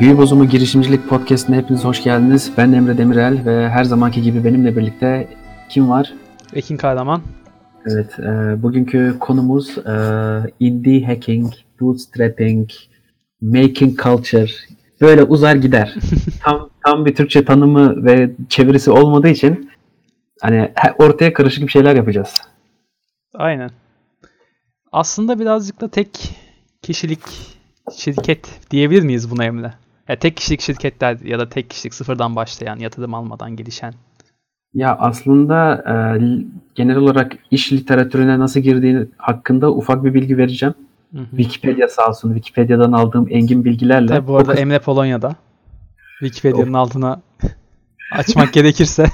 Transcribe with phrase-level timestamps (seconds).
[0.00, 2.52] Büyü Bozumu Girişimcilik Podcast'ine hepiniz hoş geldiniz.
[2.56, 5.28] Ben Emre Demirel ve her zamanki gibi benimle birlikte
[5.68, 6.12] kim var?
[6.52, 7.22] Ekin Kahraman.
[7.86, 9.92] Evet, e, bugünkü konumuz e,
[10.60, 12.70] indie hacking, bootstrapping,
[13.40, 14.50] making culture.
[15.00, 15.94] Böyle uzar gider.
[16.44, 19.70] tam tam bir Türkçe tanımı ve çevirisi olmadığı için
[20.40, 22.42] hani ortaya karışık bir şeyler yapacağız.
[23.34, 23.70] Aynen.
[24.92, 26.36] Aslında birazcık da tek
[26.82, 27.20] kişilik
[27.96, 29.85] şirket diyebilir miyiz buna Emre?
[30.08, 33.94] Ya tek kişilik şirketler ya da tek kişilik sıfırdan başlayan, yatırım almadan gelişen.
[34.74, 35.94] Ya aslında e,
[36.74, 40.74] genel olarak iş literatürüne nasıl girdiğini hakkında ufak bir bilgi vereceğim.
[41.12, 41.36] Hı hı.
[41.36, 42.34] Wikipedia sağ olsun.
[42.34, 44.06] Wikipedia'dan aldığım engin bilgilerle.
[44.06, 44.60] Tabii bu arada kız...
[44.60, 45.34] Emre Polonya'da.
[46.20, 47.20] Wikipedia'nın altına
[48.12, 49.06] açmak gerekirse.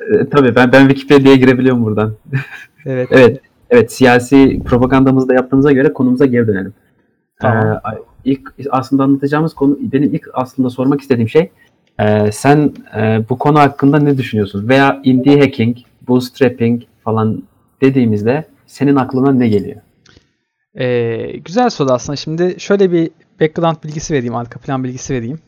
[0.00, 2.14] E, tabii ben ben Wikipedia'ya girebiliyorum buradan.
[2.88, 3.08] Evet.
[3.10, 3.40] evet.
[3.70, 6.74] Evet siyasi propagandamızı da yaptığımıza göre konumuza geri dönelim.
[7.40, 7.66] Tamam.
[7.66, 11.50] Ee, ilk aslında anlatacağımız konu benim ilk aslında sormak istediğim şey
[11.98, 14.68] e, sen e, bu konu hakkında ne düşünüyorsun?
[14.68, 15.76] Veya indie hacking,
[16.08, 17.42] bootstrapping falan
[17.80, 19.80] dediğimizde senin aklına ne geliyor?
[20.78, 22.16] Ee, güzel soru aslında.
[22.16, 23.10] Şimdi şöyle bir
[23.40, 25.38] background bilgisi vereyim, arka plan bilgisi vereyim.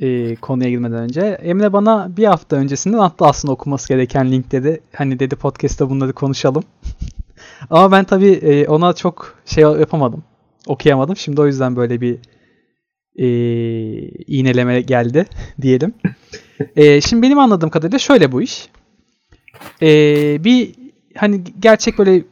[0.00, 1.20] Ee, konuya girmeden önce.
[1.20, 4.80] Emre bana bir hafta öncesinden attı aslında okuması gereken linkleri.
[4.92, 6.64] Hani dedi podcast'ta bunları konuşalım.
[7.70, 10.24] Ama ben tabii e, ona çok şey yapamadım
[10.66, 11.16] okuyamadım.
[11.16, 12.18] Şimdi o yüzden böyle bir
[13.16, 13.26] e,
[14.26, 15.26] iğneleme geldi
[15.62, 15.94] diyelim.
[16.76, 18.68] E, şimdi benim anladığım kadarıyla şöyle bu iş.
[19.82, 19.88] E,
[20.44, 20.74] bir
[21.16, 22.22] hani gerçek böyle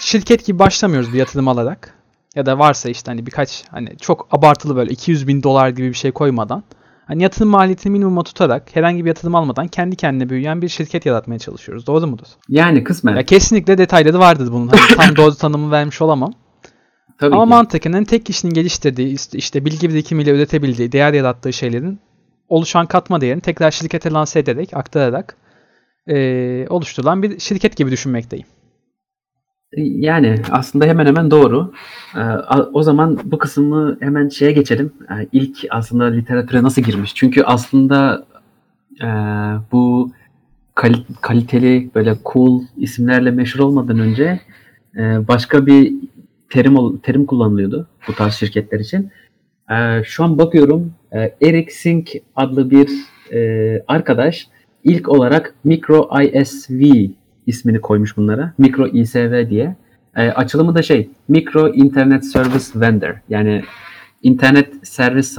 [0.00, 1.94] şirket gibi başlamıyoruz bir yatırım alarak.
[2.34, 5.94] Ya da varsa işte hani birkaç hani çok abartılı böyle 200 bin dolar gibi bir
[5.94, 6.64] şey koymadan
[7.06, 11.38] hani yatırım maliyetini minimuma tutarak herhangi bir yatırım almadan kendi kendine büyüyen bir şirket yaratmaya
[11.38, 11.86] çalışıyoruz.
[11.86, 12.26] Doğru mudur?
[12.48, 13.16] Yani kısmen.
[13.16, 14.68] Ya kesinlikle detayları vardır bunun.
[14.68, 16.32] Hani tam doğru tanımı vermiş olamam.
[17.18, 17.48] Tabii Ama ki.
[17.48, 21.98] mantıken tek kişinin geliştirdiği, işte bilgi birikimiyle üretebildiği, değer yarattığı şeylerin
[22.48, 25.36] oluşan katma değerini tekrar şirkete lanse ederek, aktararak
[26.06, 28.46] e, oluşturulan bir şirket gibi düşünmekteyim.
[29.76, 31.72] Yani aslında hemen hemen doğru.
[32.72, 34.92] O zaman bu kısmı hemen şeye geçelim.
[35.32, 37.14] İlk aslında literatüre nasıl girmiş?
[37.14, 38.26] Çünkü aslında
[39.02, 39.06] e,
[39.72, 40.12] bu
[41.20, 44.40] kaliteli böyle cool isimlerle meşhur olmadan önce
[44.96, 45.94] e, başka bir
[46.50, 49.10] terim terim kullanılıyordu bu tarz şirketler için.
[49.70, 52.90] E, şu an bakıyorum e, Eric Sink adlı bir
[53.32, 54.48] e, arkadaş
[54.84, 56.82] ilk olarak Micro ISV
[57.46, 58.52] ismini koymuş bunlara.
[58.58, 59.76] Micro ISV diye.
[60.16, 63.62] E, açılımı da şey Micro Internet Service Vendor yani
[64.22, 65.38] internet servis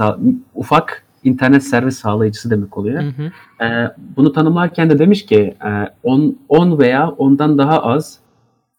[0.54, 3.02] ufak internet servis sağlayıcısı demek oluyor.
[3.02, 3.64] Hı hı.
[3.64, 5.54] E, bunu tanımlarken de demiş ki
[6.02, 8.18] 10 e, 10 veya ondan daha az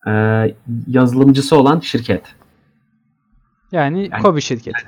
[0.07, 0.11] e,
[0.87, 2.23] yazılımcısı olan şirket.
[3.71, 4.83] Yani, yani Kobi şirketi.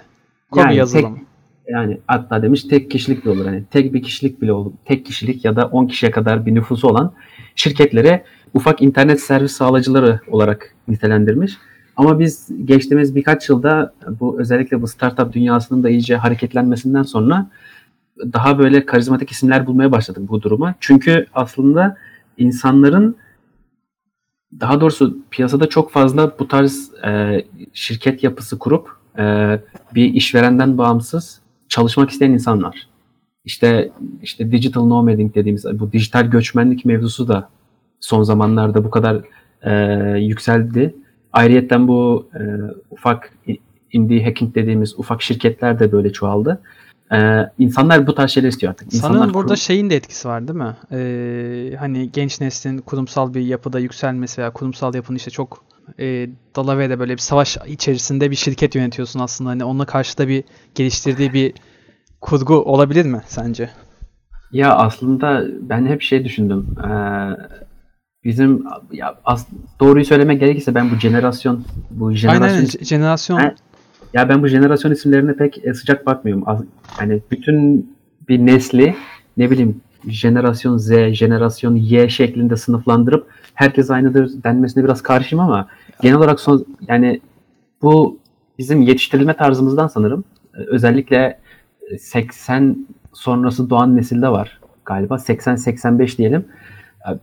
[0.51, 1.15] Kobi yani yazılım.
[1.15, 1.25] Tek,
[1.69, 3.45] yani hatta demiş tek kişilik bile olur.
[3.45, 4.71] Yani tek bir kişilik bile olur.
[4.85, 7.13] Tek kişilik ya da 10 kişiye kadar bir nüfusu olan
[7.55, 11.57] şirketlere ufak internet servis sağlayıcıları olarak nitelendirmiş.
[11.97, 17.49] Ama biz geçtiğimiz birkaç yılda bu özellikle bu startup dünyasının da iyice hareketlenmesinden sonra
[18.33, 20.75] daha böyle karizmatik isimler bulmaya başladık bu duruma.
[20.79, 21.97] Çünkü aslında
[22.37, 23.15] insanların
[24.59, 27.43] daha doğrusu piyasada çok fazla bu tarz e,
[27.73, 28.89] şirket yapısı kurup
[29.19, 29.23] e,
[29.95, 32.89] bir işverenden bağımsız çalışmak isteyen insanlar.
[33.45, 37.49] İşte işte digital nomading dediğimiz bu dijital göçmenlik mevzusu da
[37.99, 39.21] son zamanlarda bu kadar
[39.61, 39.73] e,
[40.19, 40.95] yükseldi.
[41.33, 42.41] Ayrıyeten bu e,
[42.89, 43.33] ufak
[43.91, 46.61] indie hacking dediğimiz ufak şirketler de böyle çoğaldı.
[47.13, 48.93] Ee, insanlar bu tarz şeyler istiyor artık.
[48.93, 49.57] İnsanlar Sanırım burada kurum...
[49.57, 50.75] şeyin de etkisi var değil mi?
[50.91, 55.63] Ee, hani genç neslin kurumsal bir yapıda yükselmesi veya kurumsal yapının işte çok
[55.99, 59.49] e, Dalavere'de böyle bir savaş içerisinde bir şirket yönetiyorsun aslında.
[59.49, 60.43] Hani onunla karşı da bir
[60.75, 61.53] geliştirdiği bir
[62.21, 63.69] kurgu olabilir mi sence?
[64.51, 66.75] Ya aslında ben hep şey düşündüm.
[66.85, 66.89] Ee,
[68.23, 69.47] bizim ya as,
[69.79, 73.55] doğruyu söylemek gerekirse ben bu jenerasyon bu jenerasyon Aynen, jenerasyon ben,
[74.13, 76.67] ya ben bu jenerasyon isimlerine pek e, sıcak bakmıyorum.
[77.01, 77.91] Yani bütün
[78.29, 78.95] bir nesli
[79.37, 85.67] ne bileyim jenerasyon Z, jenerasyon Y şeklinde sınıflandırıp herkes aynıdır denmesine biraz karşıyım ama
[86.01, 87.21] genel olarak son yani
[87.81, 88.19] bu
[88.57, 90.23] bizim yetiştirilme tarzımızdan sanırım.
[90.53, 91.39] E, özellikle
[91.99, 92.75] 80 e,
[93.13, 95.15] sonrası doğan nesilde var galiba.
[95.15, 96.45] 80-85 diyelim.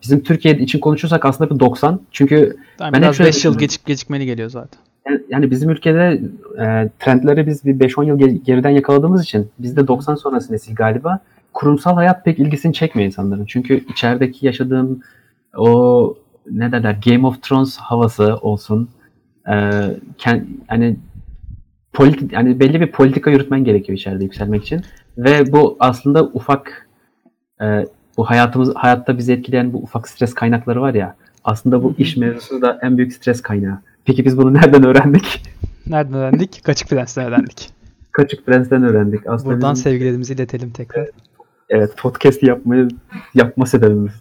[0.02, 2.00] Bizim Türkiye için konuşursak aslında bir 90.
[2.10, 4.80] Çünkü yani ben biraz 5 yıl gecik, gecikmeli geliyor zaten
[5.28, 6.20] yani bizim ülkede
[6.58, 11.20] e, trendleri biz bir 5-10 yıl geriden yakaladığımız için bizde 90 sonrası nesil galiba
[11.56, 13.44] kurumsal hayat pek ilgisini çekmiyor insanların.
[13.44, 15.00] Çünkü içerideki yaşadığım
[15.56, 16.14] o
[16.50, 18.88] ne derler Game of Thrones havası olsun.
[19.48, 19.82] E,
[20.18, 20.96] kend, hani
[21.92, 24.82] politik yani belli bir politika yürütmen gerekiyor içeride yükselmek için.
[25.18, 26.88] Ve bu aslında ufak
[27.60, 27.86] e,
[28.16, 31.16] bu hayatımız hayatta bizi etkileyen bu ufak stres kaynakları var ya.
[31.44, 33.78] Aslında bu iş mevzusu da en büyük stres kaynağı.
[34.06, 35.42] Peki biz bunu nereden öğrendik?
[35.86, 36.60] Nereden öğrendik?
[36.64, 37.70] Kaçık Prens'ten öğrendik.
[38.12, 39.26] Kaçık Prens'ten öğrendik.
[39.26, 41.08] Aslında Buradan bizim, sevgilerimizi iletelim tekrar.
[41.68, 42.88] evet podcast yapmayı
[43.34, 44.12] yapma sebebimiz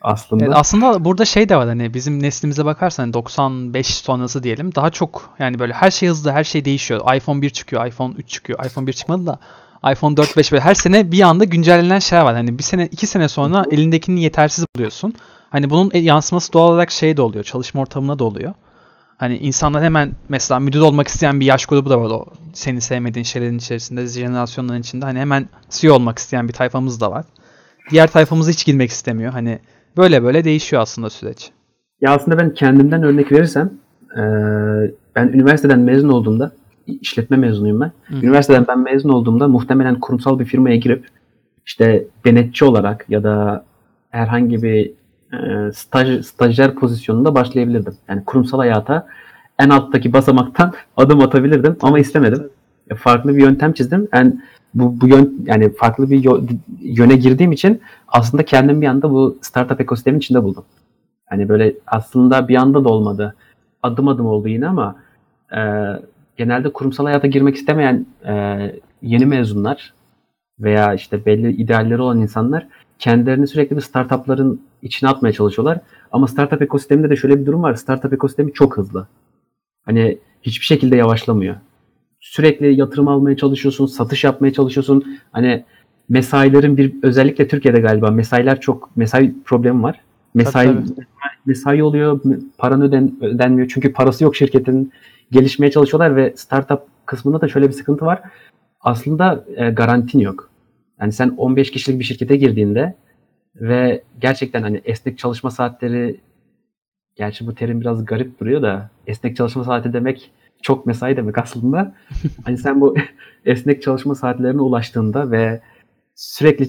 [0.00, 0.44] aslında.
[0.44, 4.90] Evet, aslında burada şey de var hani bizim neslimize bakarsan hani 95 sonrası diyelim daha
[4.90, 7.14] çok yani böyle her şey hızlı her şey değişiyor.
[7.16, 8.64] iPhone 1 çıkıyor, iPhone 3 çıkıyor.
[8.64, 9.38] iPhone 1 çıkmadı da
[9.92, 12.34] iPhone 4, 5 böyle her sene bir anda güncellenen şeyler var.
[12.34, 15.14] Hani bir sene, iki sene sonra elindekini yetersiz buluyorsun.
[15.50, 17.44] Hani bunun yansıması doğal olarak şey de oluyor.
[17.44, 18.54] Çalışma ortamına da oluyor.
[19.18, 23.24] Hani insanlar hemen mesela müdür olmak isteyen bir yaş grubu da var o seni sevmediğin
[23.24, 25.04] şeylerin içerisinde, jenerasyonların içinde.
[25.04, 27.24] Hani hemen CEO olmak isteyen bir tayfamız da var.
[27.90, 29.32] Diğer tayfamız hiç girmek istemiyor.
[29.32, 29.58] Hani
[29.96, 31.50] böyle böyle değişiyor aslında süreç.
[32.00, 33.70] Ya aslında ben kendimden örnek verirsem
[35.16, 36.52] ben üniversiteden mezun olduğumda
[36.86, 37.92] işletme mezunuyum ben.
[38.04, 38.26] Hı.
[38.26, 41.08] Üniversiteden ben mezun olduğumda muhtemelen kurumsal bir firmaya girip
[41.66, 43.64] işte denetçi olarak ya da
[44.10, 44.92] herhangi bir
[45.32, 47.94] e, staj, stajyer pozisyonunda başlayabilirdim.
[48.08, 49.06] Yani kurumsal hayata
[49.58, 52.48] en alttaki basamaktan adım atabilirdim ama istemedim.
[52.90, 54.08] E, Farklı bir yöntem çizdim.
[54.12, 54.32] Yani
[54.74, 56.30] bu, bu yön yani farklı bir
[56.80, 60.64] yöne girdiğim için aslında kendimi bir anda bu startup ekosistemin içinde buldum.
[61.26, 63.34] Hani böyle aslında bir anda da olmadı.
[63.82, 64.96] Adım adım oldu yine ama
[65.56, 65.60] e,
[66.36, 68.34] genelde kurumsal hayata girmek istemeyen e,
[69.02, 69.94] yeni mezunlar
[70.60, 72.66] veya işte belli idealleri olan insanlar
[72.98, 75.80] kendilerini sürekli bir startupların içine atmaya çalışıyorlar.
[76.12, 77.74] Ama startup ekosisteminde de şöyle bir durum var.
[77.74, 79.06] Startup ekosistemi çok hızlı.
[79.84, 81.56] Hani hiçbir şekilde yavaşlamıyor.
[82.20, 85.18] Sürekli yatırım almaya çalışıyorsun, satış yapmaya çalışıyorsun.
[85.32, 85.64] Hani
[86.08, 90.00] mesailerin bir özellikle Türkiye'de galiba mesailer çok mesai problemi var.
[90.34, 91.06] Mesai Tabii,
[91.46, 92.20] mesai oluyor,
[92.58, 94.92] paran öden, ödenmiyor çünkü parası yok şirketin.
[95.30, 98.20] Gelişmeye çalışıyorlar ve startup kısmında da şöyle bir sıkıntı var.
[98.80, 100.50] Aslında e, garantin yok.
[101.00, 102.94] Yani sen 15 kişilik bir şirkete girdiğinde
[103.56, 106.20] ve gerçekten hani esnek çalışma saatleri
[107.16, 110.30] gerçi bu terim biraz garip duruyor da esnek çalışma saati demek
[110.62, 111.94] çok mesai demek aslında.
[112.44, 112.96] hani sen bu
[113.44, 115.60] esnek çalışma saatlerine ulaştığında ve
[116.14, 116.68] sürekli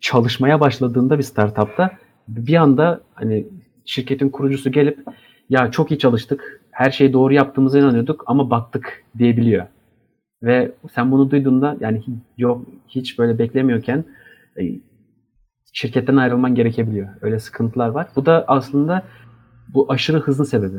[0.00, 1.90] çalışmaya başladığında bir startupta
[2.28, 3.46] bir anda hani
[3.84, 5.04] şirketin kurucusu gelip
[5.50, 9.66] ya çok iyi çalıştık, her şeyi doğru yaptığımıza inanıyorduk ama battık diyebiliyor.
[10.42, 12.02] Ve sen bunu duyduğunda yani
[12.38, 14.04] yok hiç böyle beklemiyorken
[14.60, 14.62] e,
[15.72, 17.08] şirketten ayrılman gerekebiliyor.
[17.20, 18.08] Öyle sıkıntılar var.
[18.16, 19.02] Bu da aslında
[19.74, 20.78] bu aşırı hızlı sebebi.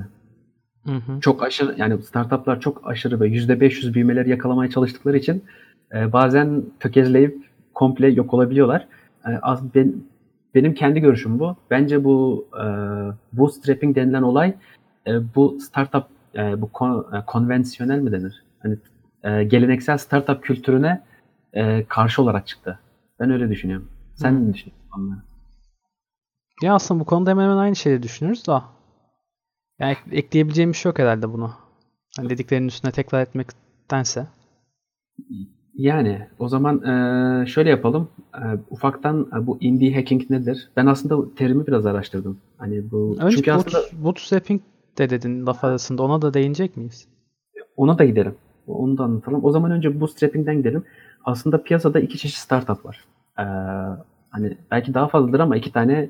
[0.86, 1.20] Hı hı.
[1.22, 5.44] Çok aşırı yani startuplar çok aşırı ve %500 büyümeleri yakalamaya çalıştıkları için
[5.94, 8.88] e, bazen tökezleyip komple yok olabiliyorlar.
[9.26, 9.94] E, az ben,
[10.56, 11.58] benim kendi görüşüm bu.
[11.70, 12.66] Bence bu e,
[13.38, 14.54] bootstrapping denilen olay
[15.08, 16.04] e, bu startup
[16.36, 18.44] e, bu kon, e, konvansiyonel mi denir?
[18.60, 18.78] Hani
[19.24, 21.02] e, geleneksel startup kültürüne
[21.54, 22.80] e, karşı olarak çıktı.
[23.20, 23.88] Ben öyle düşünüyorum.
[24.16, 24.50] Sen Hı.
[24.50, 25.24] ne düşünüyorsun?
[26.62, 28.64] Ya aslında bu konuda hemen hemen aynı şeyi düşünürüz da.
[29.80, 31.58] Yani ek- ekleyebileceğim bir şey yok herhalde buna.
[32.18, 34.28] Hani dediklerinin üstüne tekrar etmektense.
[35.74, 38.10] Yani o zaman e, şöyle yapalım.
[38.36, 40.70] E, ufaktan e, bu indie hacking nedir?
[40.78, 42.40] Ben aslında terimi biraz araştırdım.
[42.58, 44.62] Hani bu Önce çünkü boot, aslında bootstrapping
[44.98, 46.04] de dedin laf arasında.
[46.04, 47.08] Ona da değinecek miyiz?
[47.78, 48.36] ona da gidelim.
[48.70, 49.46] Onu da anlatalım.
[49.46, 50.84] O zaman önce bootstrapping'den gidelim.
[51.26, 53.06] Aslında piyasada iki çeşit startup var.
[53.40, 53.44] E,
[54.30, 56.10] hani belki daha fazladır ama iki tane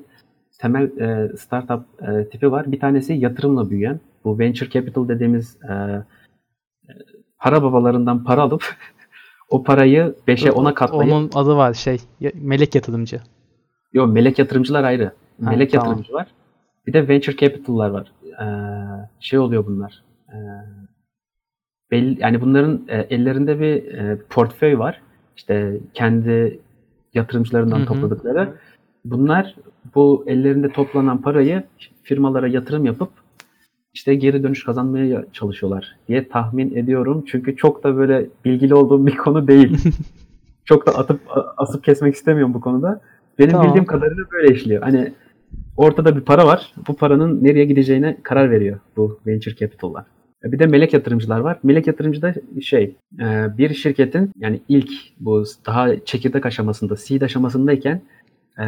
[0.58, 2.72] temel e, startup e, tipi var.
[2.72, 4.00] Bir tanesi yatırımla büyüyen.
[4.24, 6.92] Bu venture capital dediğimiz e, e,
[7.38, 8.76] para babalarından para alıp
[9.48, 11.98] o parayı 5'e 10'a katlayıp Onun adı var şey.
[12.34, 13.20] Melek yatırımcı.
[13.92, 15.12] Yok melek yatırımcılar ayrı.
[15.44, 15.86] Ha, Melek tamam.
[15.86, 16.26] yatırımcı var.
[16.86, 18.12] Bir de venture capital'lar var.
[18.42, 18.46] Ee,
[19.20, 20.02] şey oluyor bunlar.
[20.28, 20.36] Ee,
[21.90, 25.00] belli, yani bunların e, ellerinde bir e, portföy var.
[25.36, 26.58] İşte kendi
[27.14, 27.86] yatırımcılarından Hı hı.
[27.86, 28.48] topladıkları.
[29.04, 29.54] Bunlar
[29.94, 31.62] bu ellerinde toplanan parayı
[32.02, 33.10] firmalara yatırım yapıp
[33.94, 37.24] işte geri dönüş kazanmaya çalışıyorlar diye tahmin ediyorum.
[37.26, 39.78] Çünkü çok da böyle bilgili olduğum bir konu değil.
[40.64, 41.20] çok da atıp
[41.56, 43.00] asıp kesmek istemiyorum bu konuda.
[43.38, 43.66] Benim Tamam.
[43.66, 44.82] bildiğim kadarıyla böyle işliyor.
[44.82, 45.12] Hani
[45.76, 46.74] ortada bir para var.
[46.88, 50.04] Bu paranın nereye gideceğine karar veriyor bu venture capital'lar.
[50.44, 51.58] Bir de melek yatırımcılar var.
[51.62, 58.02] Melek yatırımcı da şey e, bir şirketin yani ilk bu daha çekirdek aşamasında seed aşamasındayken
[58.58, 58.64] e,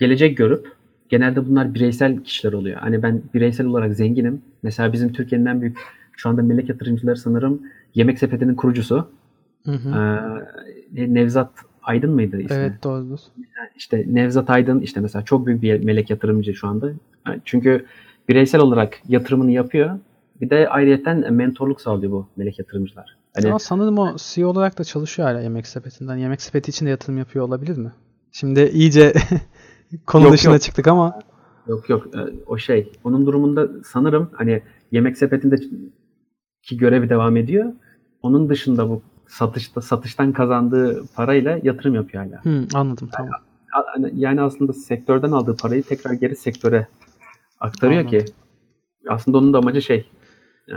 [0.00, 0.72] gelecek görüp
[1.08, 2.76] genelde bunlar bireysel kişiler oluyor.
[2.80, 4.42] Hani ben bireysel olarak zenginim.
[4.62, 5.78] Mesela bizim Türkiye'nin en büyük
[6.16, 7.62] şu anda melek yatırımcıları sanırım
[7.94, 9.08] Yemek Sepeti'nin kurucusu.
[9.64, 9.88] Hı hı.
[10.96, 11.50] E, Nevzat
[11.82, 12.56] Aydın mıydı ismi?
[12.56, 13.18] Evet doğrudur.
[13.76, 16.90] işte Nevzat Aydın işte mesela çok büyük bir melek yatırımcı şu anda.
[17.44, 17.84] Çünkü
[18.28, 19.98] bireysel olarak yatırımını yapıyor.
[20.42, 23.16] Bir de ayrıyeten mentorluk sağlıyor bu melek yatırımcılar.
[23.34, 26.16] Hani Ama sanırım o CEO olarak da çalışıyor hala Yemek Sepeti'nden.
[26.16, 27.92] Yemek Sepeti için de yatırım yapıyor olabilir mi?
[28.32, 29.12] Şimdi iyice
[30.06, 30.62] konu Yok, dışına yok.
[30.62, 31.18] çıktık ama
[31.66, 35.56] Yok yok e, o şey onun durumunda sanırım hani yemek sepetinde
[36.62, 37.72] ki görevi devam ediyor.
[38.22, 42.44] Onun dışında bu satışta satıştan kazandığı parayla yatırım yapıyor hala.
[42.44, 43.32] Hı, anladım tamam.
[43.72, 46.86] A- hani Yani aslında sektörden aldığı parayı tekrar geri sektöre
[47.60, 48.18] aktarıyor Anladım.
[48.18, 48.32] ki
[49.08, 50.06] aslında onun da amacı şey
[50.68, 50.76] e,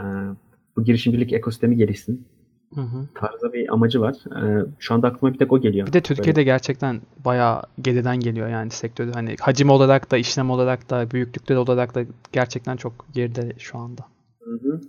[0.78, 2.28] bu girişimcilik ekosistemi gelişsin
[2.76, 3.08] Hı hı.
[3.16, 4.16] tarzda bir amacı var.
[4.44, 5.88] E, Şu anda aklıma bir tek o geliyor.
[5.88, 9.12] Bir de Türkiye'de gerçekten bayağı geriden geliyor yani sektörde.
[9.12, 12.02] Hani hacim olarak da, işlem olarak da, büyüklükleri olarak da
[12.32, 14.02] gerçekten çok geride şu anda.
[14.44, 14.82] Hı hı.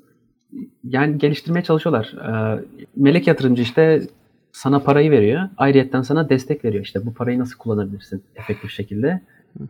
[0.85, 2.15] Yani geliştirmeye çalışıyorlar.
[2.15, 2.65] Ee,
[2.97, 4.03] melek yatırımcı işte
[4.53, 5.49] sana parayı veriyor.
[5.57, 6.85] Ayrıyetten sana destek veriyor.
[6.85, 9.21] İşte bu parayı nasıl kullanabilirsin efektif şekilde.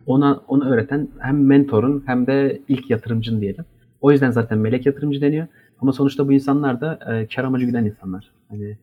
[0.05, 3.65] Ona onu öğreten hem mentorun hem de ilk yatırımcın diyelim.
[4.01, 5.47] O yüzden zaten melek yatırımcı deniyor.
[5.81, 8.31] Ama sonuçta bu insanlar da e, kar amacı güden insanlar.
[8.49, 8.77] Hani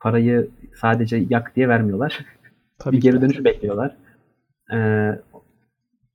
[0.00, 2.24] parayı sadece yak diye vermiyorlar.
[2.78, 3.96] Tabii bir geri dönüş bekliyorlar.
[4.74, 5.18] Ee,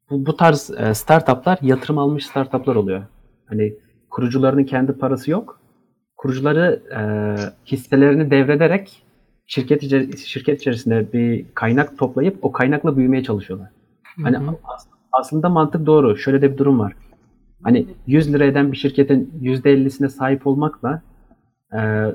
[0.09, 3.03] bu, bu tarz e, startuplar yatırım almış startuplar oluyor.
[3.45, 3.73] Hani
[4.09, 5.59] kurucularının kendi parası yok.
[6.17, 7.01] Kurucuları e,
[7.65, 9.03] hisselerini devrederek
[9.47, 13.69] şirket içer- şirket içerisinde bir kaynak toplayıp o kaynakla büyümeye çalışıyorlar.
[14.23, 14.55] Hani Hı hı.
[14.63, 16.17] as- aslında mantık doğru.
[16.17, 16.93] Şöyle de bir durum var.
[17.63, 21.01] Hani 100 lira bir şirketin %50'sine sahip olmakla
[21.73, 22.05] e,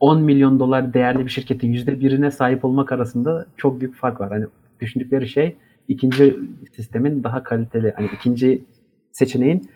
[0.00, 4.30] 10 milyon dolar değerli bir şirketin %1'ine sahip olmak arasında çok büyük fark var.
[4.30, 4.46] Hani
[4.80, 5.56] düşündükleri şey
[5.88, 6.36] ikinci
[6.76, 8.64] sistemin daha kaliteli, hani ikinci
[9.12, 9.68] seçeneğin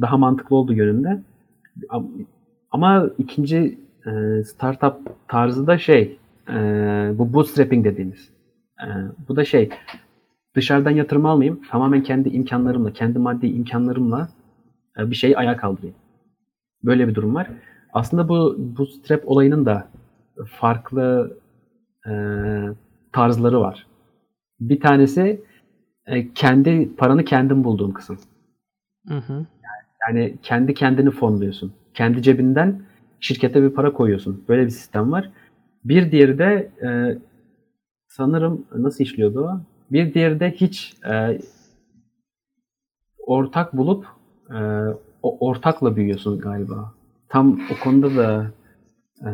[0.00, 1.22] daha mantıklı olduğu yönünde.
[1.88, 2.24] Am-
[2.70, 4.96] Ama ikinci e, startup
[5.28, 6.18] tarzı da şey,
[6.48, 6.54] e,
[7.14, 8.30] bu bootstrapping dediğimiz.
[8.80, 8.86] E,
[9.28, 9.68] bu da şey,
[10.54, 14.45] dışarıdan yatırım almayayım, tamamen kendi imkanlarımla, kendi maddi imkanlarımla e,
[14.98, 15.96] bir şeyi ayağa kaldırayım.
[16.84, 17.50] Böyle bir durum var.
[17.92, 19.88] Aslında bu bootstrap olayının da
[20.46, 21.36] farklı
[22.06, 22.12] e,
[23.12, 23.86] tarzları var.
[24.60, 25.44] Bir tanesi
[26.06, 28.18] e, kendi paranı kendin bulduğun kısım.
[29.08, 29.46] Hı hı.
[30.08, 31.72] Yani kendi kendini fonluyorsun.
[31.94, 32.82] Kendi cebinden
[33.20, 34.44] şirkete bir para koyuyorsun.
[34.48, 35.30] Böyle bir sistem var.
[35.84, 37.18] Bir diğeri de e,
[38.08, 39.60] sanırım nasıl işliyordu o?
[39.92, 41.38] Bir diğeri de hiç e,
[43.18, 44.06] ortak bulup
[44.50, 44.58] e,
[45.22, 46.92] o ortakla büyüyorsun galiba.
[47.28, 48.50] Tam o konuda da
[49.20, 49.30] e,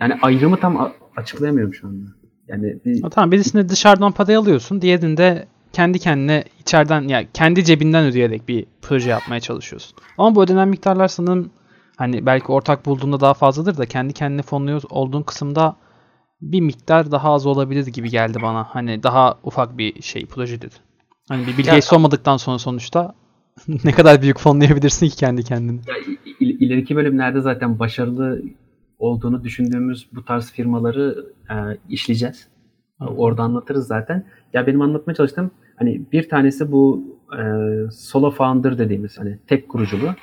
[0.00, 2.04] yani ayrımı tam a- açıklayamıyorum şu anda.
[2.48, 4.82] Yani bir, Ha, tamam birisini dışarıdan parayı alıyorsun.
[4.82, 9.96] Diğerini de kendi kendine içeriden yani kendi cebinden ödeyerek bir proje yapmaya çalışıyorsun.
[10.18, 11.50] Ama bu ödenen miktarlar sanırım
[11.96, 15.76] hani belki ortak bulduğunda daha fazladır da kendi kendine fonluyor olduğun kısımda
[16.40, 18.64] bir miktar daha az olabilir gibi geldi bana.
[18.70, 20.72] Hani daha ufak bir şey projedir.
[21.28, 23.14] Hani bir Ya- Gates olmadıktan sonra sonuçta
[23.84, 25.80] ne kadar büyük fonlayabilirsin ki kendi kendini.
[25.88, 25.94] Ya,
[26.40, 28.42] il- ileriki bölümlerde zaten başarılı
[28.98, 31.54] olduğunu düşündüğümüz bu tarz firmaları e,
[31.88, 32.48] işleyeceğiz.
[33.00, 34.24] Orada anlatırız zaten.
[34.52, 37.04] Ya benim anlatmaya çalıştığım hani bir tanesi bu
[37.38, 37.42] e,
[37.90, 40.14] solo founder dediğimiz hani tek kuruculuğu.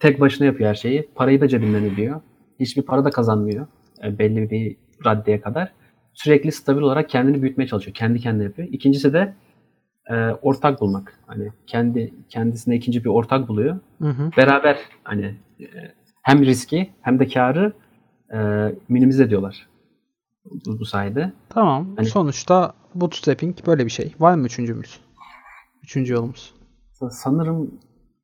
[0.00, 1.08] Tek başına yapıyor her şeyi.
[1.14, 2.20] Parayı da cebinden ödüyor.
[2.60, 3.66] Hiçbir para da kazanmıyor.
[4.04, 4.76] e, belli bir
[5.06, 5.72] raddeye kadar.
[6.14, 7.94] Sürekli stabil olarak kendini büyütmeye çalışıyor.
[7.94, 8.68] Kendi kendine yapıyor.
[8.72, 9.34] İkincisi de
[10.10, 11.20] e, ortak bulmak.
[11.26, 14.30] Hani kendi kendisine ikinci bir ortak buluyor Hı hı.
[14.36, 15.66] beraber hani e,
[16.22, 17.72] hem riski hem de karı
[18.34, 18.38] e,
[18.88, 19.66] minimize ediyorlar
[20.66, 21.32] bu, bu sayede.
[21.48, 21.96] Tamam.
[21.96, 24.14] Hani- Sonuçta bootstrapping böyle bir şey.
[24.20, 25.00] Var mı üçüncümüz?
[25.82, 26.54] Üçüncü yolumuz.
[27.00, 27.74] Sa- Sanırım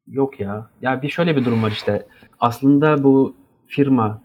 [0.07, 0.71] yok ya.
[0.83, 2.07] Ya bir şöyle bir durum var işte.
[2.41, 3.37] Aslında bu
[3.67, 4.23] firma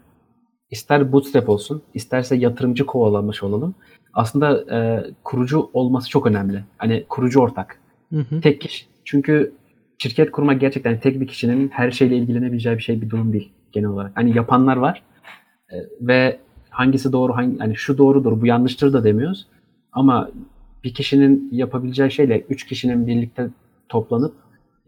[0.70, 3.74] ister bootstrap olsun, isterse yatırımcı kovalamış olalım.
[4.14, 6.64] Aslında e, kurucu olması çok önemli.
[6.78, 7.78] Hani kurucu ortak.
[8.12, 8.40] Hı hı.
[8.40, 8.86] Tek kişi.
[9.04, 9.52] Çünkü
[9.98, 13.88] şirket kurmak gerçekten tek bir kişinin her şeyle ilgilenebileceği bir şey bir durum değil genel
[13.88, 14.12] olarak.
[14.14, 15.02] Hani yapanlar var
[15.72, 16.38] E, ve
[16.70, 19.46] hangisi doğru, hangi, hani şu doğrudur, bu yanlıştır da demiyoruz.
[19.92, 20.30] Ama
[20.84, 23.48] bir kişinin yapabileceği şeyle üç kişinin birlikte
[23.88, 24.34] toplanıp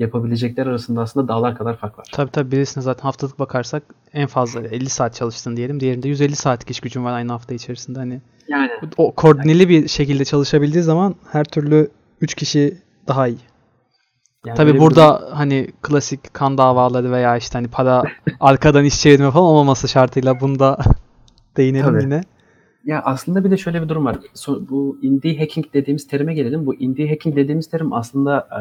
[0.01, 2.07] yapabilecekler arasında aslında dağlar kadar fark var.
[2.13, 5.81] Tabii tabii birisine zaten haftalık bakarsak en fazla 50 saat çalıştın diyelim.
[5.81, 7.99] Diğerinde 150 saatlik iş gücün var aynı hafta içerisinde.
[7.99, 11.91] Hani Yani o koordineli bir şekilde çalışabildiği zaman her türlü
[12.21, 12.79] 3 kişi
[13.09, 13.39] daha iyi.
[14.47, 18.03] yani Tabii böyle bir burada hani klasik kan davaları veya işte hani para
[18.41, 20.79] arkadan iş çevirme falan olmaması şartıyla bunda
[21.57, 22.03] değinelim Tabii.
[22.03, 22.21] yine.
[22.85, 24.17] Ya aslında bir de şöyle bir durum var.
[24.35, 26.67] So- bu indie hacking dediğimiz terime gelelim.
[26.67, 28.61] Bu indie hacking dediğimiz terim aslında e,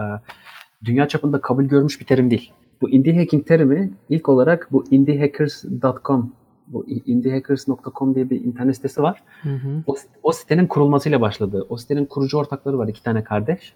[0.86, 2.52] dünya çapında kabul görmüş bir terim değil.
[2.82, 6.34] Bu indie hacking terimi ilk olarak bu indiehackers.com
[6.68, 9.24] bu indiehackers.com diye bir internet sitesi var.
[9.42, 9.84] Hı hı.
[9.88, 11.66] O, o sitenin kurulmasıyla başladı.
[11.70, 12.88] O sitenin kurucu ortakları var.
[12.88, 13.74] iki tane kardeş.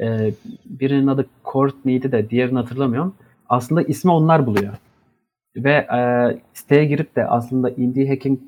[0.00, 0.32] E,
[0.64, 3.14] birinin adı Courtney'di de diğerini hatırlamıyorum.
[3.48, 4.72] Aslında ismi onlar buluyor.
[5.56, 6.00] Ve e,
[6.54, 8.40] siteye girip de aslında indie hacking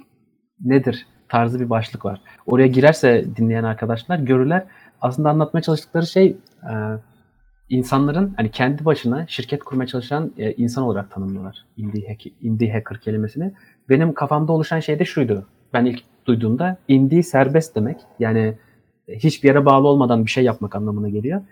[0.61, 2.21] nedir tarzı bir başlık var.
[2.47, 4.65] Oraya girerse dinleyen arkadaşlar görürler.
[5.01, 6.73] Aslında anlatmaya çalıştıkları şey e,
[7.69, 13.01] insanların hani kendi başına şirket kurmaya çalışan e, insan olarak tanımlıyorlar indie, hack, indie hacker
[13.01, 13.53] kelimesini.
[13.89, 15.47] Benim kafamda oluşan şey de şuydu.
[15.73, 18.01] Ben ilk duyduğumda indie serbest demek.
[18.19, 18.55] Yani
[19.09, 21.43] hiçbir yere bağlı olmadan bir şey yapmak anlamına geliyor.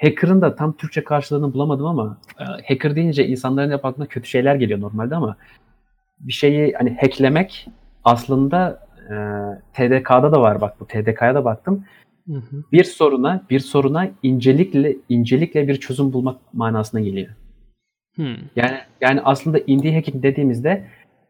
[0.00, 4.54] Hacker'ın da tam Türkçe karşılığını bulamadım ama e, hacker deyince insanların hep aklına kötü şeyler
[4.54, 5.36] geliyor normalde ama
[6.20, 7.68] bir şeyi hani hacklemek
[8.04, 9.14] aslında e,
[9.74, 11.84] TDK'da da var bak bu TDK'ya da baktım.
[12.26, 12.64] Hı hı.
[12.72, 17.28] Bir soruna bir soruna incelikle incelikle bir çözüm bulmak manasına geliyor.
[18.14, 18.36] Hmm.
[18.56, 20.84] Yani yani aslında indie hacking dediğimizde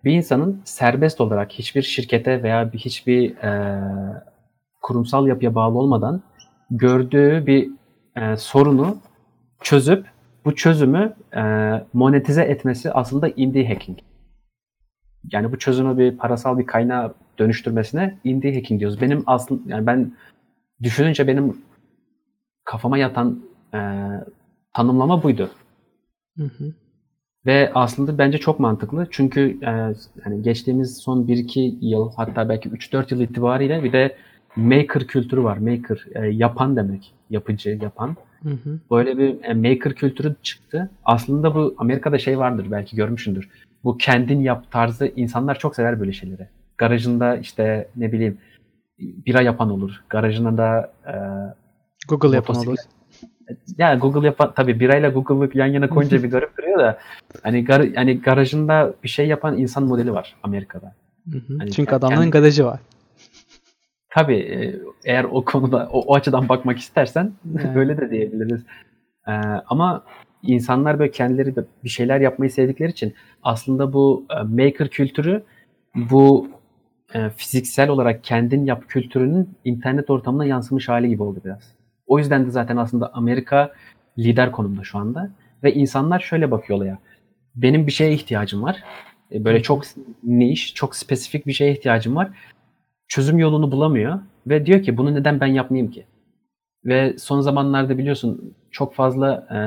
[0.04, 3.80] bir insanın serbest olarak hiçbir şirkete veya bir hiçbir e,
[4.82, 6.22] kurumsal yapıya bağlı olmadan
[6.70, 7.70] gördüğü bir
[8.16, 8.96] e, sorunu
[9.61, 10.06] çözüp
[10.44, 11.42] bu çözümü e,
[11.92, 13.99] monetize etmesi aslında indie hacking.
[15.32, 19.00] Yani bu çözümü bir parasal bir kaynağa dönüştürmesine indie hacking diyoruz.
[19.00, 20.12] Benim aslında yani ben
[20.83, 21.57] düşününce benim
[22.65, 23.41] kafama yatan
[23.75, 23.79] e,
[24.75, 25.51] tanımlama buydu.
[26.39, 26.73] Hı hı.
[27.47, 29.07] Ve aslında bence çok mantıklı.
[29.11, 34.17] Çünkü e, hani geçtiğimiz son 1-2 yıl hatta belki 3-4 yıl itibariyle bir de
[34.57, 35.57] maker kültürü var.
[35.57, 37.12] Maker e, yapan demek.
[37.31, 38.17] Yapıcı, yapan.
[38.43, 38.79] Hı hı.
[38.91, 40.91] Böyle bir e, maker kültürü çıktı.
[41.05, 43.49] Aslında bu Amerika'da şey vardır belki görmüşsündür.
[43.85, 46.49] Bu kendin yap tarzı insanlar çok sever böyle şeyleri.
[46.79, 48.39] Garajında işte ne bileyim
[48.99, 50.02] bira yapan olur.
[50.08, 51.14] Garajında da e,
[52.08, 52.66] Google yapan olur.
[52.66, 52.88] motosiklet-
[53.78, 56.99] ya Google yapan tabii birayla Google'ı yan yana koyunca bir garip duruyor da
[57.42, 60.94] hani gar, yani garajında bir şey yapan insan modeli var Amerika'da.
[61.32, 61.58] Hı hı.
[61.58, 62.80] Hani Çünkü kend- adamların kendi- garajı var.
[64.11, 64.74] Tabii e,
[65.05, 67.33] eğer o konuda o, o açıdan bakmak istersen
[67.64, 67.74] Yani.
[67.74, 68.61] böyle de diyebiliriz.
[69.28, 69.33] E,
[69.66, 70.05] ama
[70.42, 75.42] insanlar böyle kendileri de bir şeyler yapmayı sevdikleri için aslında bu e, maker kültürü
[75.94, 76.48] bu
[77.14, 81.75] e, fiziksel olarak kendin yap kültürünün internet ortamına yansımış hali gibi oldu biraz.
[82.07, 83.72] O yüzden de zaten aslında Amerika
[84.18, 85.31] lider konumda şu anda
[85.62, 86.98] ve insanlar şöyle bakıyor olaya.
[87.55, 88.85] Benim bir şeye ihtiyacım var.
[89.33, 89.85] E, Böyle çok
[90.22, 92.31] niş, çok spesifik bir şeye ihtiyacım var.
[93.09, 96.07] Çözüm yolunu bulamıyor ve diyor ki bunu neden ben yapmayayım ki?
[96.85, 99.59] Ve son zamanlarda biliyorsun çok fazla e,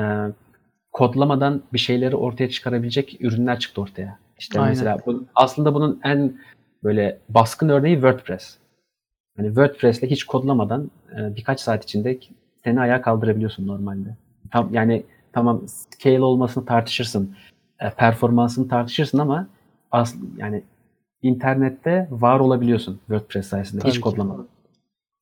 [0.92, 4.18] kodlamadan bir şeyleri ortaya çıkarabilecek ürünler çıktı ortaya.
[4.38, 4.70] İşte Aynen.
[4.70, 6.38] mesela bu, aslında bunun en
[6.84, 8.58] böyle baskın örneği WordPress.
[9.36, 12.18] Hani WordPress'le hiç kodlamadan e, birkaç saat içinde
[12.64, 14.16] seni ayağa kaldırabiliyorsun normalde.
[14.50, 17.36] Tam yani tamam scale olmasını tartışırsın,
[17.80, 19.46] e, performansını tartışırsın ama
[19.90, 20.62] asl yani
[21.22, 24.02] internette var olabiliyorsun WordPress sayesinde Tabii hiç ki.
[24.02, 24.48] kodlamadan.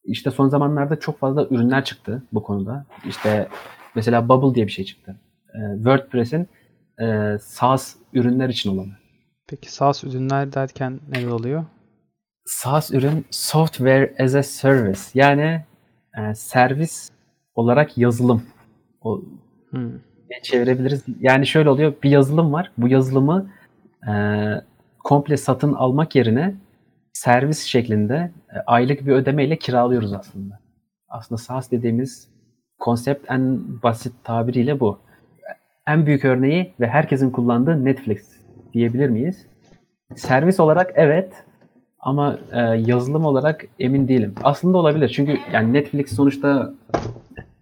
[0.04, 2.86] İşte son zamanlarda çok fazla ürünler çıktı bu konuda.
[3.08, 3.48] İşte
[3.94, 5.16] mesela Bubble diye bir şey çıktı.
[5.54, 6.48] E, WordPress'in
[7.00, 8.92] e, SaaS ürünler için olanı.
[9.48, 11.64] Peki SaaS ürünler derken neler oluyor?
[12.44, 15.00] SaaS ürün Software as a Service.
[15.14, 15.64] Yani
[16.18, 17.10] e, servis
[17.54, 18.42] olarak yazılım.
[19.00, 19.22] O
[19.70, 19.92] Hmm.
[20.30, 21.04] ne çevirebiliriz?
[21.20, 21.94] Yani şöyle oluyor.
[22.02, 22.72] Bir yazılım var.
[22.78, 23.50] Bu yazılımı
[24.08, 24.12] e,
[25.04, 26.54] komple satın almak yerine
[27.12, 30.58] servis şeklinde e, aylık bir ödemeyle kiralıyoruz aslında.
[31.08, 32.28] Aslında SaaS dediğimiz
[32.78, 34.98] konsept en basit tabiriyle bu.
[35.86, 38.33] En büyük örneği ve herkesin kullandığı Netflix
[38.74, 39.46] diyebilir miyiz?
[40.16, 41.32] Servis olarak evet
[42.00, 44.34] ama e, yazılım olarak emin değilim.
[44.42, 46.74] Aslında olabilir çünkü yani Netflix sonuçta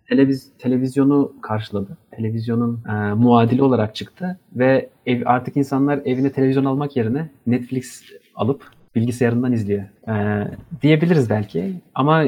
[0.09, 1.99] televiz televizyonu karşıladı.
[2.11, 8.03] Televizyonun e, muadili olarak çıktı ve ev, artık insanlar evine televizyon almak yerine Netflix
[8.35, 9.83] alıp bilgisayarından izliyor.
[10.09, 10.47] E,
[10.83, 12.25] diyebiliriz belki ama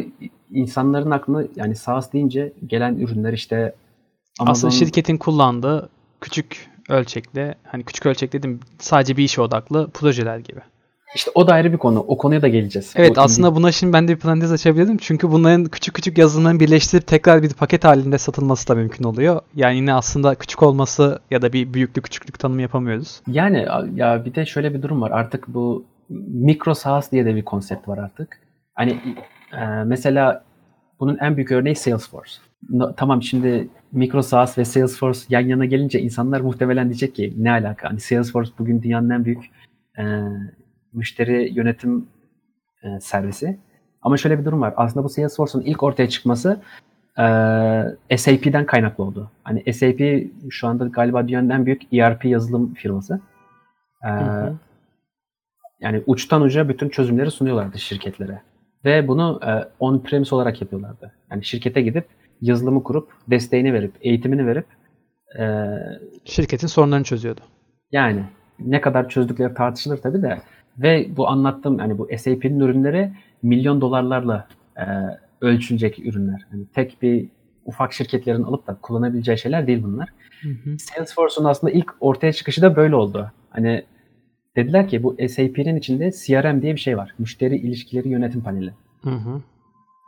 [0.51, 3.75] insanların aklına yani SaaS deyince gelen ürünler işte
[4.41, 5.89] Aslında şirketin kullandığı
[6.21, 10.61] küçük ölçekli, hani küçük ölçek dedim sadece bir işe odaklı projeler gibi.
[11.15, 12.01] işte o da ayrı bir konu.
[12.01, 12.93] O konuya da geleceğiz.
[12.97, 14.97] Evet O aslında buna şimdi ben de bir parantez açabilirim.
[15.01, 19.41] Çünkü bunların küçük küçük yazılımların birleştirip tekrar bir paket halinde satılması da mümkün oluyor.
[19.55, 23.21] Yani yine aslında küçük olması ya da bir büyüklük küçüklük tanımı yapamıyoruz.
[23.27, 25.11] Yani ya bir de şöyle bir durum var.
[25.11, 25.85] Artık bu
[26.29, 28.39] mikro SaaS diye de bir konsept var artık.
[28.75, 28.91] Hani
[29.53, 30.45] e, mesela
[31.01, 32.33] bunun en büyük örneği Salesforce.
[32.71, 37.51] No- tamam şimdi mikro SaaS ve Salesforce yan yana gelince insanlar muhtemelen diyecek ki ne
[37.51, 37.91] alaka?
[37.91, 39.51] Hani Salesforce bugün dünyanın en büyük
[39.99, 40.03] e,
[40.93, 42.07] müşteri yönetim
[42.83, 43.59] e, servisi.
[44.03, 44.75] Ama şöyle bir durum var.
[44.77, 46.61] Aslında bu Salesforce'un ilk ortaya çıkması
[48.11, 49.31] e, SAP'den kaynaklı oldu.
[49.45, 50.01] Hani SAP
[50.51, 53.21] şu anda galiba dünyanın en büyük ERP yazılım firması.
[54.05, 54.55] E, Hı hı.
[55.81, 58.43] yani uçtan uca bütün çözümleri sunuyorlardı şirketlere.
[58.85, 61.13] Ve bunu e, on-premise olarak yapıyorlardı.
[61.31, 62.07] Yani şirkete gidip
[62.45, 64.67] yazılımı kurup, desteğini verip, eğitimini verip
[65.39, 65.45] e,
[66.25, 67.41] Şirketin sorunlarını çözüyordu.
[67.93, 68.23] yani
[68.59, 70.39] ne kadar çözdükleri tartışılır tabii de
[70.79, 74.85] ve bu anlattığım hani bu SAP'nin ürünleri milyon dolarlarla e,
[75.41, 76.47] ölçülecek ürünler.
[76.51, 77.29] Hani tek bir
[77.65, 80.09] ufak şirketlerin alıp da kullanabileceği şeyler değil bunlar.
[80.43, 80.79] Hı hı.
[80.79, 83.33] Salesforce'un aslında ilk ortaya çıkışı da böyle oldu.
[83.51, 83.85] Hani
[84.57, 87.15] dediler ki bu SAP'nin içinde CRM diye bir şey var.
[87.19, 88.73] Müşteri ilişkileri yönetim paneli.
[89.03, 89.41] Hı hı.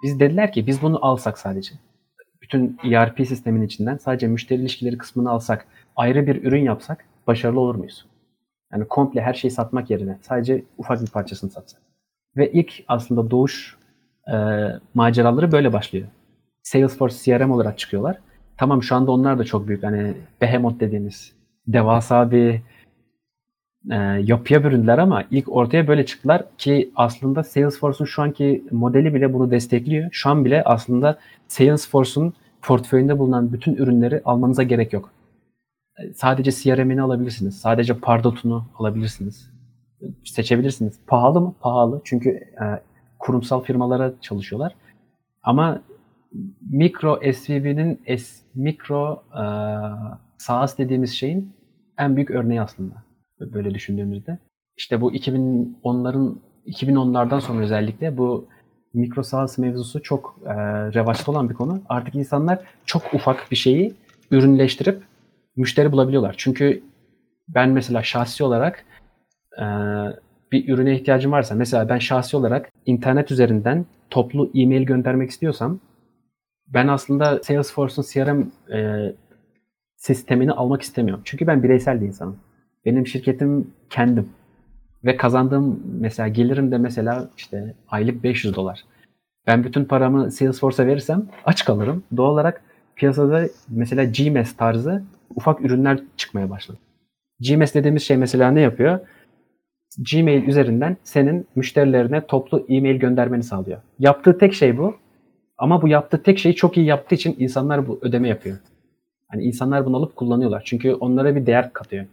[0.02, 1.74] Biz dediler ki biz bunu alsak sadece.
[2.46, 7.74] Bütün ERP sistemin içinden sadece müşteri ilişkileri kısmını alsak, ayrı bir ürün yapsak başarılı olur
[7.74, 8.06] muyuz?
[8.72, 11.80] Yani komple her şeyi satmak yerine sadece ufak bir parçasını satsak.
[12.36, 13.76] Ve ilk aslında doğuş
[14.32, 14.36] e,
[14.94, 16.06] maceraları böyle başlıyor.
[16.62, 18.18] Salesforce CRM olarak çıkıyorlar.
[18.56, 19.82] Tamam şu anda onlar da çok büyük.
[19.82, 21.32] Hani behemoth dediğimiz
[21.66, 22.60] devasa bir
[23.90, 29.32] e, yapıya büründüler ama ilk ortaya böyle çıktılar ki aslında Salesforce'un şu anki modeli bile
[29.32, 30.08] bunu destekliyor.
[30.12, 31.18] Şu an bile aslında
[31.48, 35.10] Salesforce'un portföyünde bulunan bütün ürünleri almanıza gerek yok.
[35.98, 37.60] E, Sadece CRM'ini alabilirsiniz.
[37.60, 39.50] Sadece Pardot'unu alabilirsiniz.
[40.24, 41.00] Seçebilirsiniz.
[41.06, 41.54] Pahalı mı?
[41.60, 42.00] Pahalı.
[42.04, 42.64] Çünkü e,
[43.18, 44.74] kurumsal firmalara çalışıyorlar.
[45.42, 45.82] Ama
[46.70, 48.00] mikro SVB'nin
[48.54, 49.44] mikro e,
[50.38, 51.52] SaaS dediğimiz şeyin
[51.98, 53.05] en büyük örneği aslında.
[53.40, 54.38] Böyle düşündüğümüzde.
[54.76, 58.48] İşte bu 2010'ların 2010'lardan sonra özellikle bu
[58.94, 60.54] mikro SaaS mevzusu çok e,
[60.94, 61.82] revaçta olan bir konu.
[61.88, 63.94] Artık insanlar çok ufak bir şeyi
[64.30, 65.02] ürünleştirip
[65.56, 66.34] müşteri bulabiliyorlar.
[66.38, 66.82] Çünkü
[67.48, 68.84] ben mesela şahsi olarak
[69.58, 69.64] e,
[70.52, 75.80] bir ürüne ihtiyacım varsa mesela ben şahsi olarak internet üzerinden toplu e-mail göndermek istiyorsam
[76.66, 78.42] ben aslında Salesforce'un CRM
[78.76, 79.12] e,
[79.96, 81.22] sistemini almak istemiyorum.
[81.26, 82.38] Çünkü ben bireysel bir insanım.
[82.86, 84.28] Benim şirketim kendim.
[85.04, 88.84] Ve kazandığım mesela gelirim de mesela işte aylık 500 dolar.
[89.46, 92.02] Ben bütün paramı Salesforce'a verirsem aç kalırım.
[92.16, 92.62] Doğal olarak
[92.96, 95.02] piyasada mesela GMS tarzı
[95.36, 96.78] ufak ürünler çıkmaya başladı.
[97.40, 99.00] GMS dediğimiz şey mesela ne yapıyor?
[100.12, 103.78] Gmail üzerinden senin müşterilerine toplu e-mail göndermeni sağlıyor.
[103.98, 104.96] Yaptığı tek şey bu.
[105.58, 108.56] Ama bu yaptığı tek şeyi çok iyi yaptığı için insanlar bu ödeme yapıyor.
[109.28, 110.62] Hani insanlar bunu alıp kullanıyorlar.
[110.64, 112.06] Çünkü onlara bir değer katıyor.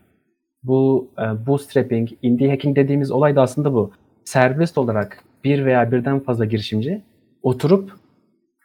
[0.64, 3.92] Bu e, bootstrapping, indie hacking dediğimiz olay da aslında bu.
[4.26, 7.02] Serbest olarak bir veya birden fazla girişimci
[7.44, 7.92] oturup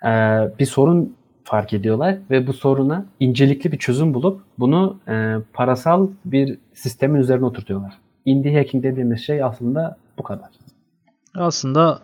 [0.05, 0.09] e,
[0.59, 6.59] bir sorun fark ediyorlar ve bu soruna incelikli bir çözüm bulup bunu e, parasal bir
[6.75, 7.99] sistemin üzerine oturtuyorlar.
[8.25, 10.49] Indie hacking dediğimiz şey aslında bu kadar.
[11.35, 12.01] Aslında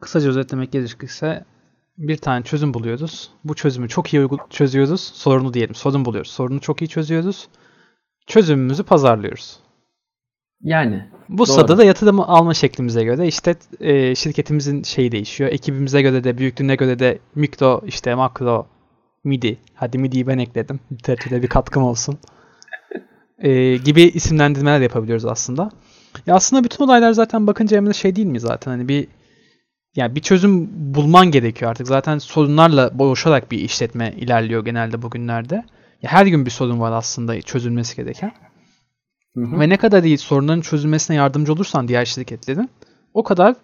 [0.00, 1.44] kısaca özetlemek gerekirse
[1.98, 3.30] bir tane çözüm buluyoruz.
[3.44, 5.00] Bu çözümü çok iyi çözüyoruz.
[5.00, 5.74] Sorunu diyelim.
[5.74, 6.30] Sorun buluyoruz.
[6.30, 7.48] Sorunu çok iyi çözüyoruz.
[8.26, 9.58] Çözümümüzü pazarlıyoruz.
[10.60, 11.46] Yani Bu Doğru.
[11.46, 15.52] sırada da yatırım alma şeklimize göre işte e, şirketimizin şeyi değişiyor.
[15.52, 18.66] Ekibimize göre de büyüklüğüne göre de mikro işte makro
[19.24, 19.58] midi.
[19.74, 20.80] Hadi midiyi ben ekledim.
[20.92, 22.18] Literatüre bir katkım olsun.
[23.38, 25.70] E, gibi isimlendirmeler yapabiliyoruz aslında.
[26.26, 29.08] Ya aslında bütün olaylar zaten bakınca Emre şey değil mi zaten hani bir
[29.96, 31.86] yani bir çözüm bulman gerekiyor artık.
[31.86, 35.64] Zaten sorunlarla boğuşarak bir işletme ilerliyor genelde bugünlerde.
[36.04, 38.32] Ya her gün bir sorun var aslında çözülmesi gereken.
[39.36, 39.60] Hı hı.
[39.60, 42.70] Ve ne kadar iyi sorunların çözülmesine yardımcı olursan diğer şirketlerin
[43.14, 43.56] o kadar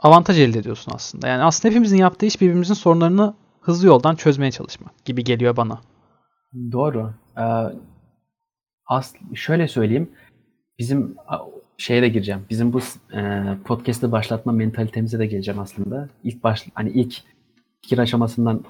[0.00, 1.28] avantaj elde ediyorsun aslında.
[1.28, 5.80] Yani aslında hepimizin yaptığı iş birbirimizin sorunlarını hızlı yoldan çözmeye çalışmak gibi geliyor bana.
[6.72, 7.14] Doğru.
[7.38, 7.42] Ee,
[8.86, 10.10] as şöyle söyleyeyim.
[10.78, 11.16] Bizim
[11.78, 12.46] şeye de gireceğim.
[12.50, 12.80] Bizim bu
[13.16, 16.08] e, podcast'ı başlatma mentalitemize de geleceğim aslında.
[16.24, 17.14] İlk baş hani ilk
[17.82, 18.64] fikir aşamasından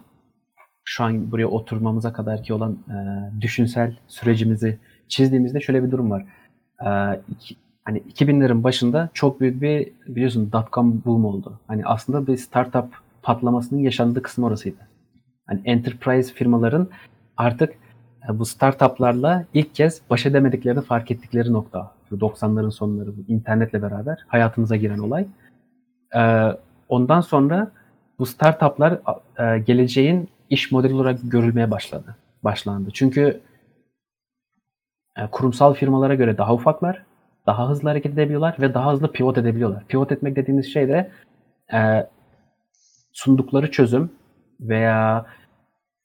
[0.88, 2.96] şu an buraya oturmamıza kadar ki olan e,
[3.40, 6.24] düşünsel sürecimizi çizdiğimizde şöyle bir durum var.
[6.86, 11.60] E, iki- hani 2000'lerin başında çok büyük bir biliyorsun dot-com boom oldu.
[11.66, 12.84] Hani aslında bir startup
[13.22, 14.78] patlamasının yaşandığı kısım orasıydı.
[15.46, 16.88] Hani enterprise firmaların
[17.36, 17.74] artık
[18.30, 21.92] e, bu startuplarla ilk kez baş edemediklerini fark ettikleri nokta.
[22.10, 25.26] Bu 90'ların sonları bu internetle beraber hayatımıza giren olay.
[26.16, 26.50] E,
[26.88, 27.70] Ondan sonra
[28.18, 28.98] bu startuplar
[29.38, 32.16] e, geleceğin iş modeli olarak görülmeye başladı.
[32.44, 32.90] Başlandı.
[32.94, 33.40] Çünkü
[35.16, 37.02] e, kurumsal firmalara göre daha ufaklar,
[37.46, 39.84] daha hızlı hareket edebiliyorlar ve daha hızlı pivot edebiliyorlar.
[39.86, 41.10] Pivot etmek dediğimiz şey de
[41.72, 42.06] e,
[43.12, 44.10] sundukları çözüm
[44.60, 45.26] veya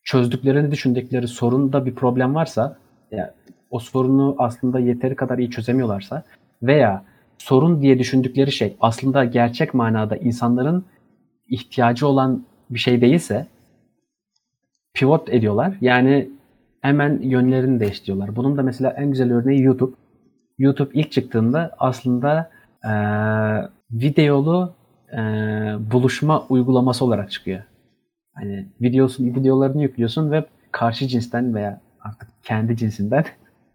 [0.04, 2.78] çözdüklerini düşündükleri sorunda bir problem varsa
[3.12, 3.34] ya,
[3.70, 6.24] o sorunu aslında yeteri kadar iyi çözemiyorlarsa
[6.64, 7.04] veya
[7.38, 10.86] sorun diye düşündükleri şey aslında gerçek manada insanların
[11.48, 13.48] ihtiyacı olan bir şey değilse
[14.94, 15.78] pivot ediyorlar.
[15.82, 16.30] Yani
[16.82, 18.36] hemen yönlerini değiştiriyorlar.
[18.36, 19.96] Bunun da mesela en güzel örneği YouTube.
[20.60, 22.52] YouTube ilk çıktığında aslında
[22.86, 24.74] eee, videolu
[25.14, 27.62] eee, buluşma uygulaması olarak çıkıyor.
[28.34, 33.26] Hani videosun, videolarını yüklüyorsun ve karşı cinsten veya artık kendi cinsinden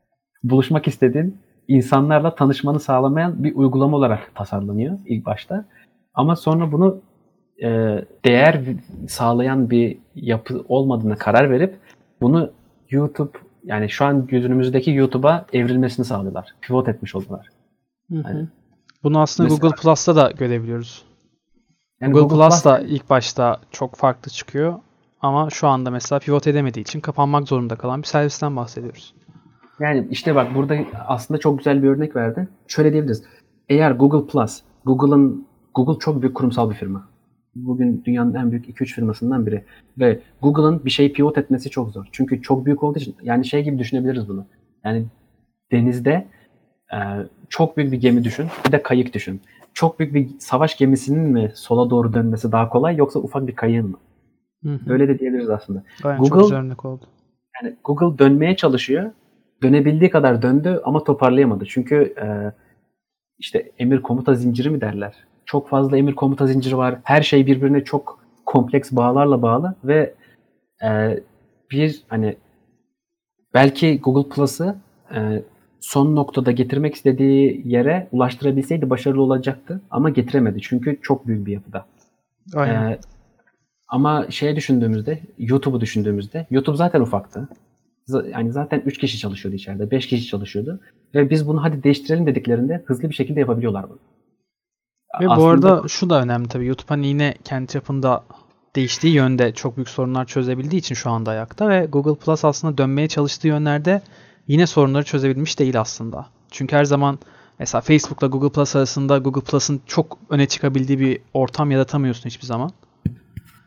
[0.45, 1.37] buluşmak istediğin
[1.69, 5.65] insanlarla tanışmanı sağlamayan bir uygulama olarak tasarlanıyor ilk başta.
[6.15, 7.01] Ama sonra bunu
[7.62, 7.69] e,
[8.25, 8.61] değer
[9.09, 11.77] sağlayan bir yapı olmadığına karar verip
[12.21, 12.51] bunu
[12.90, 16.55] YouTube yani şu an günümüzdeki YouTube'a evrilmesini sağlıyorlar.
[16.61, 17.49] Pivot etmiş oldular.
[18.11, 18.23] Hı hı.
[18.23, 18.49] Hani
[19.03, 21.05] Bunu aslında mesela- Google Plus'ta da görebiliyoruz.
[22.01, 24.75] Yani Google, Plus da Plus- ilk başta çok farklı çıkıyor.
[25.21, 29.14] Ama şu anda mesela pivot edemediği için kapanmak zorunda kalan bir servisten bahsediyoruz.
[29.81, 32.49] Yani işte bak burada aslında çok güzel bir örnek verdi.
[32.66, 33.25] Şöyle diyebiliriz.
[33.69, 37.09] Eğer Google Plus, Google'ın Google çok büyük kurumsal bir firma.
[37.57, 39.64] Bugün dünyanın en büyük 2-3 firmasından biri.
[39.99, 42.07] Ve Google'ın bir şey pivot etmesi çok zor.
[42.12, 44.47] Çünkü çok büyük olduğu için yani şey gibi düşünebiliriz bunu.
[44.85, 45.07] Yani
[45.73, 46.27] denizde
[46.92, 46.99] e,
[47.49, 48.47] çok büyük bir gemi düşün.
[48.66, 49.40] Bir de kayık düşün.
[49.75, 53.90] Çok büyük bir savaş gemisinin mi sola doğru dönmesi daha kolay yoksa ufak bir kayığın
[53.90, 53.99] mı?
[54.62, 54.92] Hı hı.
[54.92, 55.83] Öyle de diyebiliriz aslında.
[56.05, 57.05] Aynen, çok Google- güzel örnek oldu.
[57.62, 59.11] Yani Google dönmeye çalışıyor.
[59.62, 61.64] Dönebildiği kadar döndü ama toparlayamadı.
[61.66, 62.53] Çünkü e,
[63.38, 65.26] işte emir komuta zinciri mi derler?
[65.47, 66.99] Çok fazla emir komuta zinciri var.
[67.03, 70.15] Her şey birbirine çok kompleks bağlarla bağlı ve
[70.85, 71.21] e,
[71.71, 72.37] bir hani
[73.55, 74.77] belki Google Plus'ı
[75.15, 75.43] e,
[75.81, 80.61] son noktada getirmek istediği yere ulaştırabilseydi başarılı olacaktı ama getiremedi.
[80.63, 81.87] Çünkü çok büyük bir yapıda.
[82.55, 82.91] Aynen.
[82.91, 82.99] Ee,
[83.89, 87.49] ama şeye düşündüğümüzde, YouTube'u düşündüğümüzde, YouTube zaten ufaktı.
[88.09, 90.81] Z- Yani zaten 3 kişi çalışıyordu içeride, 5 kişi çalışıyordu.
[91.15, 93.99] Ve biz bunu hadi değiştirelim dediklerinde hızlı bir şekilde yapabiliyorlar bunu.
[95.21, 96.67] Ve bu Aslında- arada şu da önemli tabii.
[96.67, 98.25] YouTube hani yine kendi çapında
[98.77, 103.09] değiştiği yönde çok büyük sorunlar çözebildiği için şu anda ayakta ve Google Plus aslında dönmeye
[103.09, 104.03] çalıştığı yönlerde
[104.49, 106.27] yine sorunları çözebilmiş değil aslında.
[106.51, 107.19] Çünkü her zaman
[107.59, 112.71] mesela Facebook'la Google Plus arasında Google Plus'ın çok öne çıkabildiği bir ortam yaratamıyorsun hiçbir zaman.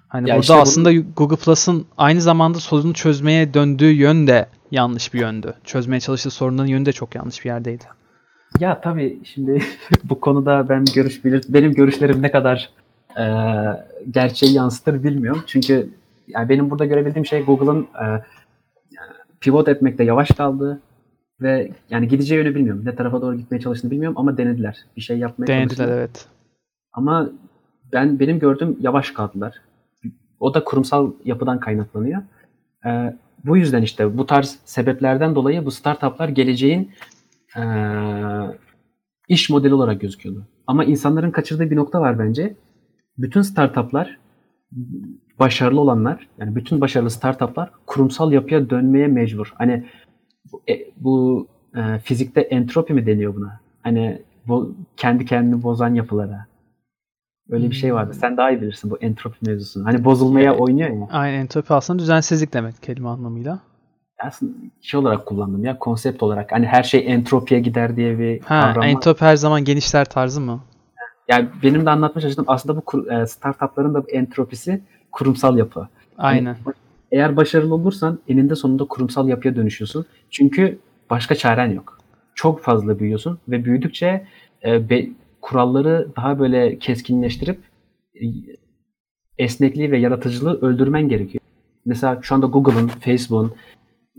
[0.07, 4.49] Hani Ya burada işte bunu- aslında Google Plus'ın aynı zamanda sorunu çözmeye döndüğü yön de
[4.71, 5.53] yanlış bir yöndü.
[5.63, 7.83] Çözmeye çalıştığı sorunların yönü de çok yanlış bir yerdeydi.
[8.59, 9.61] Ya tabii şimdi
[10.03, 12.69] bu konuda ben görüş bilir, benim görüşlerim ne kadar
[13.17, 13.23] e,
[14.11, 15.43] gerçeği yansıtır bilmiyorum.
[15.47, 15.89] Çünkü
[16.27, 18.05] yani benim burada görebildiğim şey Google'ın e,
[19.41, 20.81] pivot etmekte yavaş kaldığı
[21.41, 22.81] ve yani gideceği yönü bilmiyorum.
[22.85, 24.77] Ne tarafa doğru gitmeye çalıştığını bilmiyorum ama denediler.
[24.97, 25.97] Bir şey yapmaya Denediler çalıştılar.
[25.97, 26.27] evet.
[26.93, 27.29] Ama
[27.93, 29.61] ben benim gördüğüm yavaş kaldılar.
[30.39, 32.21] O da kurumsal yapıdan kaynaklanıyor.
[32.85, 33.13] Ee,
[33.45, 36.91] bu yüzden işte bu tarz sebeplerden dolayı bu startuplar geleceğin
[37.57, 37.61] ee,
[39.27, 40.47] iş modeli olarak gözüküyordu.
[40.67, 42.55] Ama insanların kaçırdığı bir nokta var bence.
[43.17, 44.17] Bütün startuplar
[45.39, 49.53] başarılı olanlar yani bütün başarılı startuplar kurumsal yapıya dönmeye mecbur.
[49.55, 49.85] Hani
[50.51, 53.59] bu, e, bu e, fizikte entropi mi deniyor buna?
[53.83, 56.45] Hani bu kendi kendini bozan yapılara.
[57.49, 58.13] Öyle bir şey vardı.
[58.13, 59.85] Sen daha iyi bilirsin bu entropi mevzusunu.
[59.85, 60.61] Hani bozulmaya Evet.
[60.61, 61.07] oynuyor ya.
[61.11, 63.59] Aynen entropi aslında düzensizlik demek kelime anlamıyla.
[64.19, 66.51] Aslında şey olarak kullandım ya konsept olarak.
[66.51, 70.59] Hani her şey entropiye gider diye bir Ha, kavram entropi her zaman genişler tarzı mı?
[71.27, 75.87] Yani benim de anlatmaya çalıştığım aslında bu e, startupların da entropisi kurumsal yapı.
[76.17, 76.57] Aynen.
[76.65, 76.75] Hani
[77.11, 80.05] eğer başarılı olursan eninde sonunda kurumsal yapıya dönüşüyorsun.
[80.29, 80.79] Çünkü
[81.09, 81.97] başka çaren yok.
[82.35, 84.25] Çok fazla büyüyorsun ve büyüdükçe
[84.65, 85.09] e, be-
[85.41, 87.59] kuralları daha böyle keskinleştirip
[88.15, 88.23] e,
[89.37, 91.41] esnekliği ve yaratıcılığı öldürmen gerekiyor.
[91.85, 93.53] Mesela şu anda Google'ın, Facebook'un,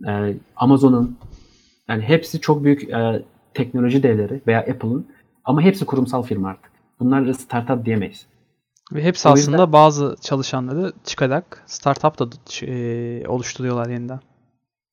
[0.08, 1.18] e, Amazon'un
[1.88, 3.22] yani hepsi çok büyük e,
[3.54, 5.06] teknoloji devleri veya Apple'ın
[5.44, 6.70] ama hepsi kurumsal firma artık.
[7.00, 8.26] Bunlar startup diyemeyiz.
[8.92, 12.28] Ve hepsi O yüzden- aslında bazı çalışanları çıkarak startup da
[12.66, 14.20] e, oluşturuyorlar yeniden.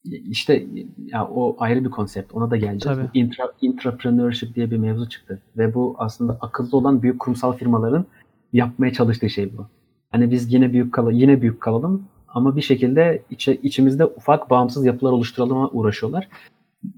[0.04, 0.66] İşte
[0.98, 2.34] ya o ayrı bir konsept.
[2.34, 2.98] Ona da geleceğiz.
[2.98, 3.10] Tabii.
[3.14, 5.42] Intra, intrapreneurship diye bir mevzu çıktı.
[5.58, 8.06] Ve bu aslında akıllı olan büyük kurumsal firmaların
[8.54, 9.68] yapmaya çalıştığı şey bu.
[10.12, 14.86] Hani biz yine büyük kal yine büyük kalalım ama bir şekilde içe, içimizde ufak bağımsız
[14.86, 16.28] yapılar oluşturalım uğraşıyorlar.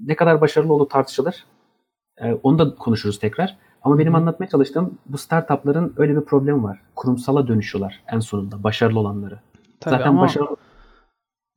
[0.06, 1.46] Ne kadar başarılı olduğu tartışılır.
[2.18, 3.58] Ee, onu da konuşuruz tekrar.
[3.84, 6.82] Ama benim anlatmaya çalıştığım bu startupların öyle bir problemi var.
[6.96, 9.40] Kurumsala dönüşüyorlar en sonunda başarılı olanları.
[9.80, 10.58] Tabii Zaten ama başarılı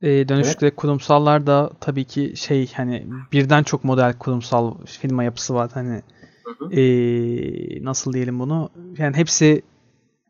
[0.03, 5.71] e, dönüşükte kurumsallar da tabii ki şey hani birden çok model kurumsal firma yapısı var.
[5.75, 6.03] Hani
[6.45, 6.73] Hı hı.
[6.81, 8.71] e, nasıl diyelim bunu?
[8.99, 9.63] Yani hepsi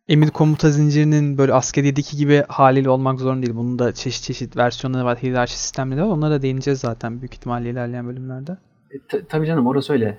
[0.09, 3.57] emir komuta zincirinin böyle askeriyedeki gibi haliyle olmak zorunda değil.
[3.57, 6.07] Bunun da çeşit çeşit versiyonları var, hiyerarşi sistemleri var.
[6.09, 8.53] Onlara da değineceğiz zaten büyük ihtimalle ilerleyen bölümlerde.
[8.91, 10.07] E, ta- tabii canım orası öyle.
[10.07, 10.19] E,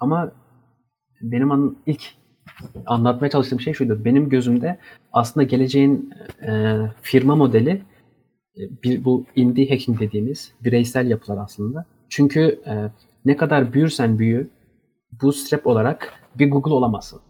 [0.00, 0.32] Ama
[1.22, 2.02] benim an, ilk
[2.86, 4.04] anlatmaya çalıştığım şey şuydu.
[4.04, 4.78] Benim gözümde
[5.12, 6.10] aslında geleceğin
[6.46, 7.70] e, firma modeli
[8.56, 11.84] e, bir bu indie hacking dediğimiz bireysel yapılar aslında.
[12.08, 12.90] Çünkü e,
[13.24, 14.50] ne kadar büyürsen büyü
[15.22, 17.20] bootstrap olarak bir Google olamazsın.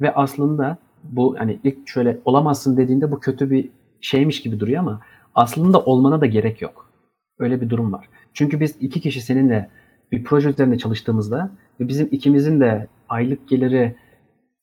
[0.00, 0.78] Ve aslında
[1.10, 3.68] bu hani ilk şöyle olamazsın dediğinde bu kötü bir
[4.00, 5.00] şeymiş gibi duruyor ama
[5.34, 6.90] aslında olmana da gerek yok.
[7.38, 8.08] Öyle bir durum var.
[8.34, 9.70] Çünkü biz iki kişi seninle
[10.12, 13.94] bir proje üzerinde çalıştığımızda ve bizim ikimizin de aylık geliri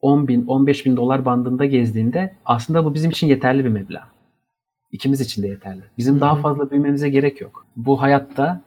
[0.01, 4.07] 10 bin, 15 bin dolar bandında gezdiğinde aslında bu bizim için yeterli bir meblağ.
[4.91, 5.81] İkimiz için de yeterli.
[5.97, 7.65] Bizim daha fazla büyümemize gerek yok.
[7.75, 8.61] Bu hayatta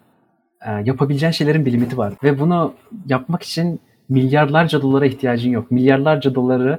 [0.67, 2.15] e, yapabileceğin şeylerin bir limiti var.
[2.23, 2.75] Ve bunu
[3.07, 5.71] yapmak için milyarlarca dolara ihtiyacın yok.
[5.71, 6.79] Milyarlarca doları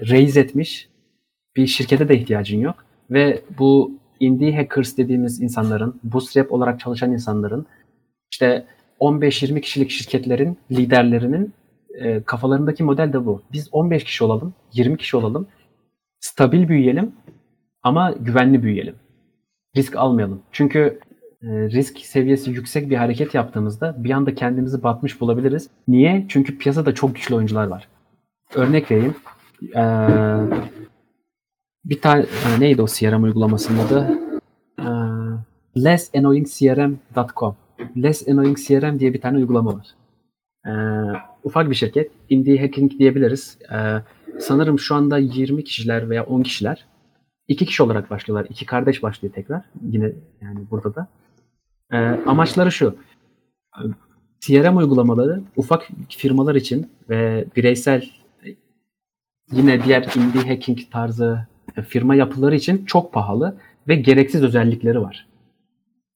[0.00, 0.88] raise etmiş
[1.56, 2.76] bir şirkete de ihtiyacın yok.
[3.10, 7.66] Ve bu indie hackers dediğimiz insanların, bootstrap olarak çalışan insanların
[8.32, 8.66] işte
[9.00, 11.52] 15-20 kişilik şirketlerin liderlerinin
[11.94, 13.42] e, kafalarındaki model de bu.
[13.52, 15.46] Biz 15 kişi olalım, 20 kişi olalım,
[16.20, 17.12] stabil büyüyelim
[17.82, 18.94] ama güvenli büyüyelim.
[19.76, 20.42] Risk almayalım.
[20.52, 21.00] Çünkü
[21.42, 25.68] e, risk seviyesi yüksek bir hareket yaptığımızda bir anda kendimizi batmış bulabiliriz.
[25.88, 26.26] Niye?
[26.28, 27.88] Çünkü piyasada çok güçlü oyuncular var.
[28.54, 29.14] Örnek vereyim.
[29.76, 30.62] Ee,
[31.84, 34.18] bir tane e, neydi o CRM uygulamasının adı?
[34.78, 34.84] Ee,
[35.84, 37.56] lessannoyingcrm.com
[37.96, 39.86] Less Annoying CRM diye bir tane uygulama var.
[40.66, 40.70] Ee,
[41.44, 42.10] ufak bir şirket.
[42.28, 43.58] Indie Hacking diyebiliriz.
[43.72, 43.96] Ee,
[44.40, 46.86] sanırım şu anda 20 kişiler veya 10 kişiler.
[47.48, 48.46] iki kişi olarak başlıyorlar.
[48.50, 49.62] İki kardeş başlıyor tekrar.
[49.82, 51.08] Yine yani burada da.
[51.92, 51.96] Ee,
[52.26, 52.96] amaçları şu.
[54.40, 58.10] CRM uygulamaları ufak firmalar için ve bireysel
[59.52, 61.46] yine diğer indie hacking tarzı
[61.88, 63.56] firma yapıları için çok pahalı
[63.88, 65.26] ve gereksiz özellikleri var.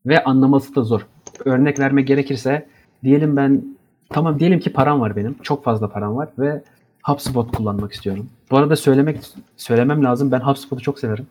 [0.07, 1.07] Ve anlaması da zor.
[1.44, 2.66] Örnek verme gerekirse
[3.05, 3.64] diyelim ben
[4.09, 5.37] tamam diyelim ki param var benim.
[5.42, 6.62] Çok fazla param var ve
[7.03, 8.29] HubSpot kullanmak istiyorum.
[8.51, 9.18] Bu arada söylemek
[9.57, 10.31] söylemem lazım.
[10.33, 11.27] Ben HubSpot'u çok severim.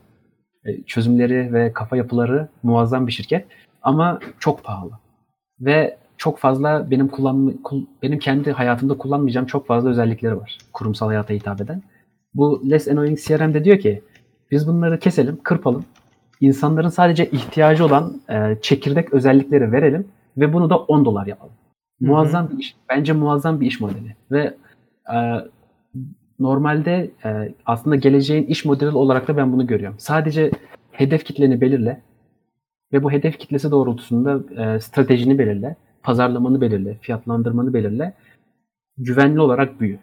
[0.66, 3.46] E, çözümleri ve kafa yapıları muazzam bir şirket
[3.82, 4.92] ama çok pahalı.
[5.60, 7.54] Ve çok fazla benim kullan
[8.04, 10.58] benim kendi hayatımda kullanmayacağım çok fazla özellikleri var.
[10.74, 11.84] Kurumsal hayata hitap eden.
[12.36, 14.02] Bu Less Annoying CRM de diyor ki
[14.52, 15.86] biz bunları keselim, kırpalım.
[16.42, 21.54] İnsanların sadece ihtiyacı olan e, çekirdek özellikleri verelim ve bunu da 10 dolar yapalım.
[22.00, 22.76] Muazzam bir iş.
[22.90, 24.16] Bence muazzam bir iş modeli.
[24.32, 24.56] Ve
[25.14, 25.18] e,
[26.40, 30.00] normalde e, aslında geleceğin iş modeli olarak da ben bunu görüyorum.
[30.00, 30.52] Sadece
[30.92, 32.02] hedef kitleni belirle
[32.94, 38.14] ve bu hedef kitlesi doğrultusunda e, stratejini belirle, pazarlamanı belirle, fiyatlandırmanı belirle,
[38.98, 40.00] güvenli olarak büyü.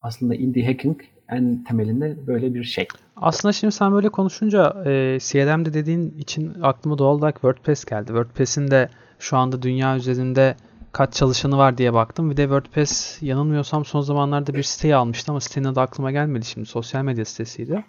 [0.00, 2.88] Aslında indie hacking en temelinde böyle bir şey.
[3.16, 8.06] Aslında şimdi sen böyle konuşunca e, CRM'de dediğin için aklıma doğal olarak WordPress geldi.
[8.06, 10.56] WordPress'in de şu anda dünya üzerinde
[10.92, 12.30] kaç çalışanı var diye baktım.
[12.30, 16.66] Bir de WordPress yanılmıyorsam son zamanlarda bir siteyi almıştı ama sitenin adı aklıma gelmedi şimdi.
[16.66, 17.84] Sosyal medya sitesiydi.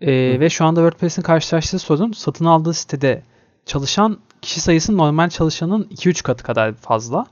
[0.00, 3.22] E, ve şu anda WordPress'in karşılaştığı sorun satın aldığı sitede
[3.66, 7.26] çalışan kişi sayısı normal çalışanın 2-3 katı kadar fazla.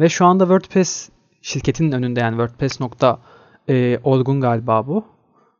[0.00, 1.10] Ve şu anda WordPress
[1.42, 2.48] şirketinin önünde yani
[3.70, 5.04] WordPress.org'un galiba bu.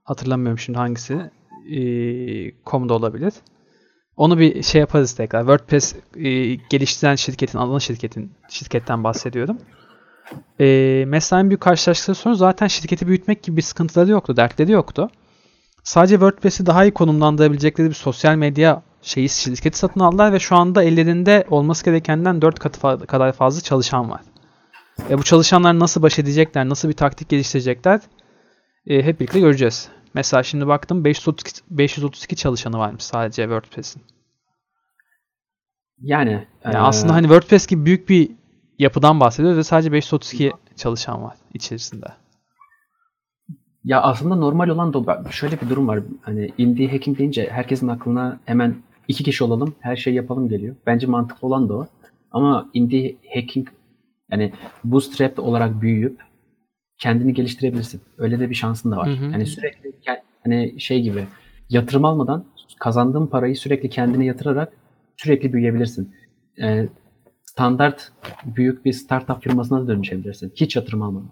[0.05, 1.31] Hatırlamıyorum şimdi hangisi.
[1.71, 1.81] E,
[2.67, 3.33] com'da olabilir.
[4.17, 5.41] Onu bir şey yaparız tekrar.
[5.41, 9.59] WordPress e, geliştiren şirketin, alan şirketin şirketten bahsediyorum.
[10.61, 15.11] E, mesela en büyük karşılaştığı sorun zaten şirketi büyütmek gibi bir sıkıntıları yoktu, dertleri yoktu.
[15.83, 20.83] Sadece WordPress'i daha iyi konumlandırabilecekleri bir sosyal medya şeyi şirketi satın aldılar ve şu anda
[20.83, 24.21] ellerinde olması gerekenden 4 katı kadar fazla çalışan var.
[25.11, 28.01] E, bu çalışanlar nasıl baş edecekler, nasıl bir taktik geliştirecekler
[28.87, 29.89] e, hep birlikte göreceğiz.
[30.15, 34.03] Mesela şimdi baktım 532, 532 çalışanı varmış sadece WordPress'in.
[36.01, 36.79] Yani, yani e...
[36.79, 38.31] aslında hani WordPress gibi büyük bir
[38.79, 42.07] yapıdan bahsediyoruz ve sadece 532 çalışan var içerisinde.
[43.85, 46.01] Ya aslında normal olan da şöyle bir durum var.
[46.23, 48.77] Hani indie hacking deyince herkesin aklına hemen
[49.09, 50.77] iki kişi olalım, her şeyi yapalım geliyor.
[50.87, 51.87] Bence mantıklı olan da o.
[52.31, 53.69] Ama indie hacking
[54.33, 54.53] yani
[54.85, 56.23] bootstrap olarak büyüyüp
[56.99, 58.01] kendini geliştirebilirsin.
[58.19, 59.09] Öyle de bir şansın da var.
[59.09, 59.25] Hı hı.
[59.25, 59.93] Yani sürekli
[60.45, 61.25] hani şey gibi
[61.69, 62.45] yatırım almadan
[62.81, 64.73] kazandığın parayı sürekli kendine yatırarak
[65.17, 66.15] sürekli büyüyebilirsin.
[66.63, 66.89] Ee,
[67.43, 68.13] standart
[68.45, 70.53] büyük bir startup firmasına da dönüşebilirsin.
[70.55, 71.31] Hiç yatırım almadan.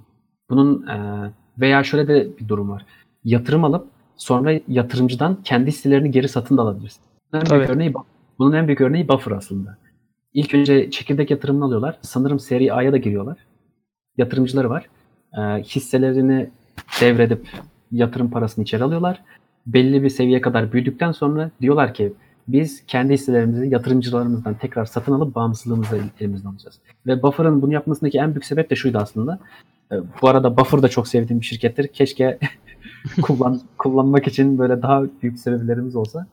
[0.51, 2.86] Bunun e, veya şöyle de bir durum var.
[3.24, 3.86] Yatırım alıp
[4.16, 7.03] sonra yatırımcıdan kendi hisselerini geri satın da alabilirsin.
[7.32, 7.94] Bunun en büyük örneği,
[8.38, 9.78] bunun en büyük örneği Buffer aslında.
[10.35, 11.99] İlk önce çekirdek yatırımını alıyorlar.
[12.03, 13.39] Sanırım seri A'ya da giriyorlar.
[14.16, 14.89] Yatırımcıları var
[15.37, 16.51] e, hisselerini
[17.01, 17.49] devredip
[17.93, 19.22] yatırım parasını içeri alıyorlar.
[19.66, 22.12] Belli bir seviyeye kadar büyüdükten sonra diyorlar ki
[22.49, 26.79] biz kendi hisselerimizi yatırımcılarımızdan tekrar satın alıp bağımsızlığımızı elimizden alacağız.
[27.07, 29.39] Ve Buffer'ın bunu yapmasındaki en büyük sebep de şuydu aslında.
[29.93, 31.89] E, bu arada Buffer da çok sevdiğim bir şirkettir.
[31.89, 32.39] Keşke
[33.22, 36.26] kullan, kullanmak için böyle daha büyük sebeplerimiz olsa.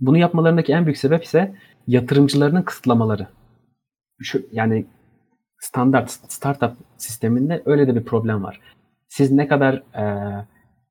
[0.00, 1.54] Bunu yapmalarındaki en büyük sebep ise
[1.86, 3.26] yatırımcılarının kısıtlamaları.
[4.20, 4.86] Şu, yani
[5.58, 8.60] standart startup sisteminde öyle de bir problem var.
[9.08, 10.04] Siz ne kadar e,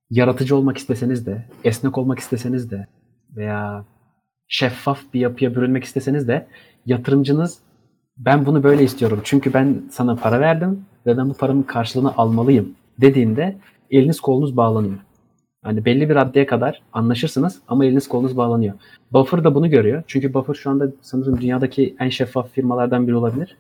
[0.10, 2.88] yaratıcı olmak isteseniz de, esnek olmak isteseniz de
[3.36, 3.86] veya
[4.48, 6.48] şeffaf bir yapıya bürünmek isteseniz de
[6.86, 7.60] yatırımcınız
[8.18, 12.76] ben bunu böyle istiyorum çünkü ben sana para verdim ve ben bu paramın karşılığını almalıyım
[13.02, 13.58] dediğinde
[13.92, 15.00] eliniz kolunuz bağlanıyor.
[15.66, 18.74] Hani belli bir raddeye kadar anlaşırsınız ama eliniz kolunuz bağlanıyor.
[19.14, 20.04] Buffer da bunu görüyor.
[20.08, 23.58] Çünkü Buffer şu anda sanırım dünyadaki en şeffaf firmalardan biri olabilir.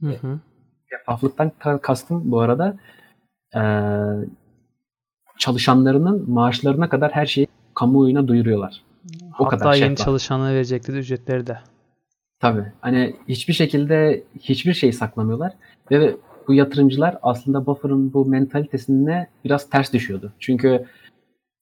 [0.00, 0.40] Hı hı.
[0.90, 2.76] Şeffaflıktan ka- kastım bu arada
[5.38, 8.82] çalışanlarının maaşlarına kadar her şeyi kamuoyuna duyuruyorlar.
[9.38, 10.04] O Hatta kadar yeni şeffaf.
[10.04, 11.58] çalışanlara verecekleri ücretleri de.
[12.40, 12.64] Tabii.
[12.80, 15.52] Hani hiçbir şekilde hiçbir şey saklamıyorlar
[15.90, 16.16] ve
[16.48, 20.32] bu yatırımcılar aslında Buffer'ın bu mentalitesine biraz ters düşüyordu.
[20.38, 20.84] Çünkü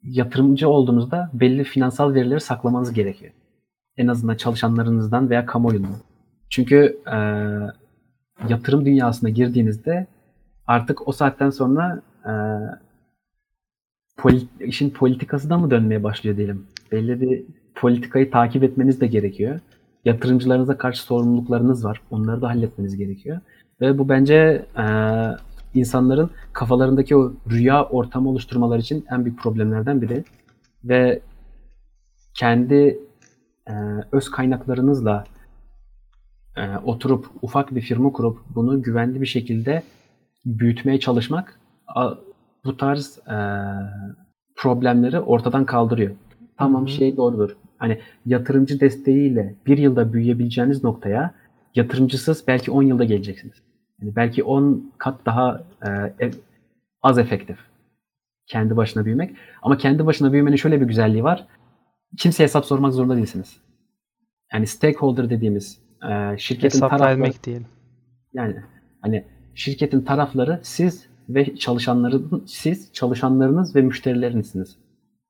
[0.02, 3.32] yatırımcı olduğunuzda belli finansal verileri saklamanız gerekiyor.
[3.96, 5.96] En azından çalışanlarınızdan veya kamuoyundan.
[6.50, 7.18] Çünkü e,
[8.48, 10.06] yatırım dünyasına girdiğinizde
[10.66, 12.32] artık o saatten sonra e,
[14.18, 16.66] poli- işin politikası da mı dönmeye başlıyor diyelim.
[16.92, 17.44] Belli bir
[17.74, 19.60] politikayı takip etmeniz de gerekiyor.
[20.04, 22.00] Yatırımcılarınıza karşı sorumluluklarınız var.
[22.10, 23.40] Onları da halletmeniz gerekiyor.
[23.80, 24.84] Ve bu bence e,
[25.74, 30.24] insanların kafalarındaki o rüya ortamı oluşturmaları için en büyük problemlerden biri.
[30.84, 31.20] Ve
[32.34, 32.98] kendi
[33.68, 33.72] e,
[34.12, 35.24] öz kaynaklarınızla
[36.56, 39.82] e, oturup ufak bir firma kurup bunu güvenli bir şekilde
[40.46, 42.14] büyütmeye çalışmak a-
[42.64, 43.36] bu tarz e,
[44.56, 46.10] problemleri ortadan kaldırıyor.
[46.58, 46.90] Tamam Hı hı.
[46.90, 47.56] şey doğrudur.
[47.78, 51.34] Hani yatırımcı desteğiyle bir yılda büyüyebileceğiniz noktaya
[51.74, 53.54] yatırımcısız belki 10 yılda geleceksiniz.
[54.02, 55.90] Yani belki 10 kat daha e,
[56.26, 56.30] e-
[57.02, 57.58] az efektif
[58.46, 59.36] kendi başına büyümek.
[59.62, 61.46] Ama kendi başına büyümenin şöyle bir güzelliği var.
[62.18, 63.60] Kimseye hesap sormak zorunda değilsiniz.
[64.52, 67.66] Yani stakeholder dediğimiz e, şirketin Hesap tarafları vermek değil.
[68.32, 68.56] yani
[69.00, 69.24] hani
[69.54, 74.78] şirketin tarafları siz ve çalışanların siz çalışanlarınız ve müşterilerinizsiniz.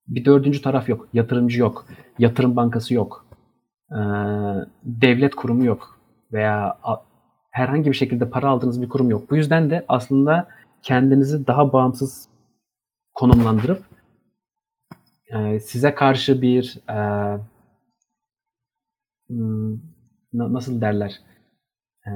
[0.08, 1.08] Bir dördüncü taraf yok.
[1.12, 1.86] Yatırımcı yok.
[2.18, 3.26] Yatırım bankası yok.
[3.92, 3.96] Ee,
[4.84, 6.00] devlet kurumu yok.
[6.32, 6.78] Veya
[7.52, 9.30] herhangi bir şekilde para aldığınız bir kurum yok.
[9.30, 10.48] Bu yüzden de aslında
[10.82, 12.28] kendinizi daha bağımsız
[13.14, 13.84] konumlandırıp
[15.28, 16.98] e, size karşı bir e,
[19.28, 19.72] hmm,
[20.32, 21.20] na- nasıl derler?
[22.06, 22.10] Ee,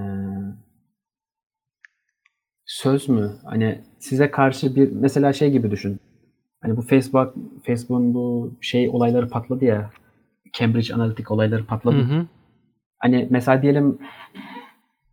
[2.66, 3.32] söz mü?
[3.45, 6.01] Hani size karşı bir mesela şey gibi düşün.
[6.62, 7.34] Hani bu Facebook
[7.66, 9.91] Facebook'un bu şey olayları patladı ya.
[10.53, 11.97] Cambridge Analytica olayları patladı.
[11.97, 12.26] Hı hı.
[12.99, 13.99] Hani mesela diyelim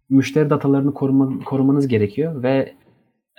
[0.09, 2.73] müşteri datalarını koruma, korumanız gerekiyor ve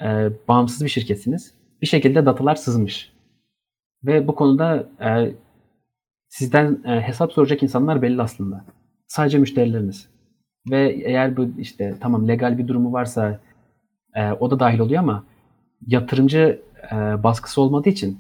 [0.04, 1.54] e, bağımsız bir şirketsiniz.
[1.82, 3.12] Bir şekilde datalar sızmış.
[4.04, 5.34] Ve bu konuda e,
[6.28, 8.64] sizden e, hesap soracak insanlar belli aslında.
[9.08, 10.08] Sadece müşterileriniz.
[10.70, 13.40] Ve eğer bu işte tamam legal bir durumu varsa
[14.14, 15.24] e, o da dahil oluyor ama
[15.86, 16.62] yatırımcı
[16.92, 18.18] e, baskısı olmadığı için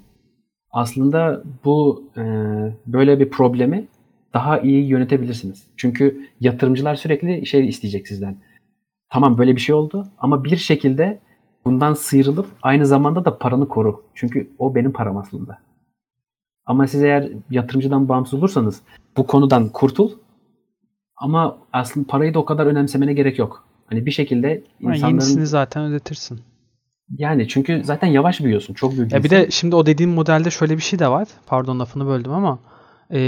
[0.70, 2.22] aslında bu e,
[2.86, 3.88] böyle bir problemi
[4.34, 5.62] daha iyi yönetebilirsiniz.
[5.76, 8.36] Çünkü yatırımcılar sürekli şey isteyecek sizden.
[9.10, 11.20] Tamam böyle bir şey oldu ama bir şekilde
[11.64, 14.02] bundan sıyrılıp aynı zamanda da paranı koru.
[14.14, 15.58] Çünkü o benim param aslında.
[16.66, 18.80] Ama siz eğer yatırımcıdan bağımsız olursanız
[19.16, 20.10] bu konudan kurtul
[21.16, 23.64] ama aslında parayı da o kadar önemsemene gerek yok.
[23.86, 26.40] Hani bir şekilde insanların yenisini zaten ödetirsin.
[27.18, 28.74] yani çünkü zaten yavaş büyüyorsun.
[28.74, 29.46] Çok büyük Ya bir değilsin.
[29.46, 31.28] de şimdi o dediğim modelde şöyle bir şey de var.
[31.46, 32.58] Pardon lafını böldüm ama
[33.10, 33.20] e,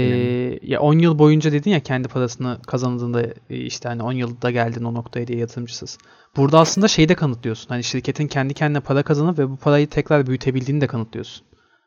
[0.61, 4.83] ya 10 yıl boyunca dedin ya kendi parasını kazandığında e, işte hani 10 yılda geldin
[4.83, 5.97] o noktaya diye yatırımcısız.
[6.37, 7.69] Burada aslında şeyi de kanıtlıyorsun.
[7.69, 11.45] Hani şirketin kendi kendine para kazanıp ve bu parayı tekrar büyütebildiğini de kanıtlıyorsun.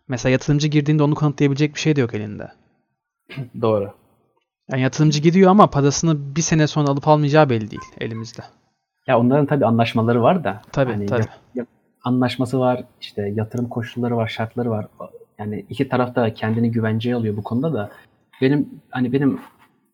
[0.08, 2.48] Mesela yatırımcı girdiğinde onu kanıtlayabilecek bir şey de yok elinde.
[3.60, 3.92] Doğru.
[4.72, 8.42] Yani yatırımcı gidiyor ama parasını bir sene sonra alıp almayacağı belli değil elimizde.
[9.06, 10.62] Ya onların tabii anlaşmaları var da.
[10.72, 11.20] Tabii, hani tabii.
[11.20, 11.66] ya- ya-
[12.04, 14.86] anlaşması var, işte yatırım koşulları var, şartları var.
[15.40, 17.90] Yani iki taraf da kendini güvenceye alıyor bu konuda da.
[18.40, 19.40] Benim hani benim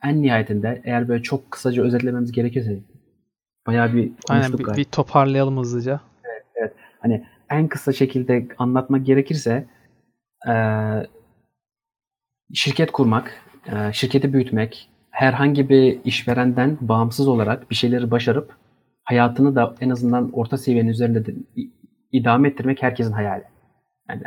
[0.04, 2.78] en nihayetinde eğer böyle çok kısaca özetlememiz gerekirse
[3.66, 4.76] bayağı bir Aynen bir, galiba.
[4.76, 6.00] bir toparlayalım hızlıca.
[7.00, 9.66] Hani en kısa şekilde anlatmak gerekirse
[10.46, 11.06] eee,
[12.54, 13.32] şirket kurmak,
[13.72, 18.56] eee, şirketi büyütmek, herhangi bir işverenden bağımsız olarak bir şeyleri başarıp
[19.04, 21.34] hayatını da en azından orta seviyenin üzerinde de
[22.12, 23.44] idame ettirmek herkesin hayali.
[24.10, 24.22] Yani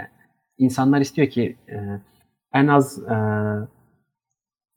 [0.60, 2.02] insanlar istiyor ki eee,
[2.54, 3.68] en az eee,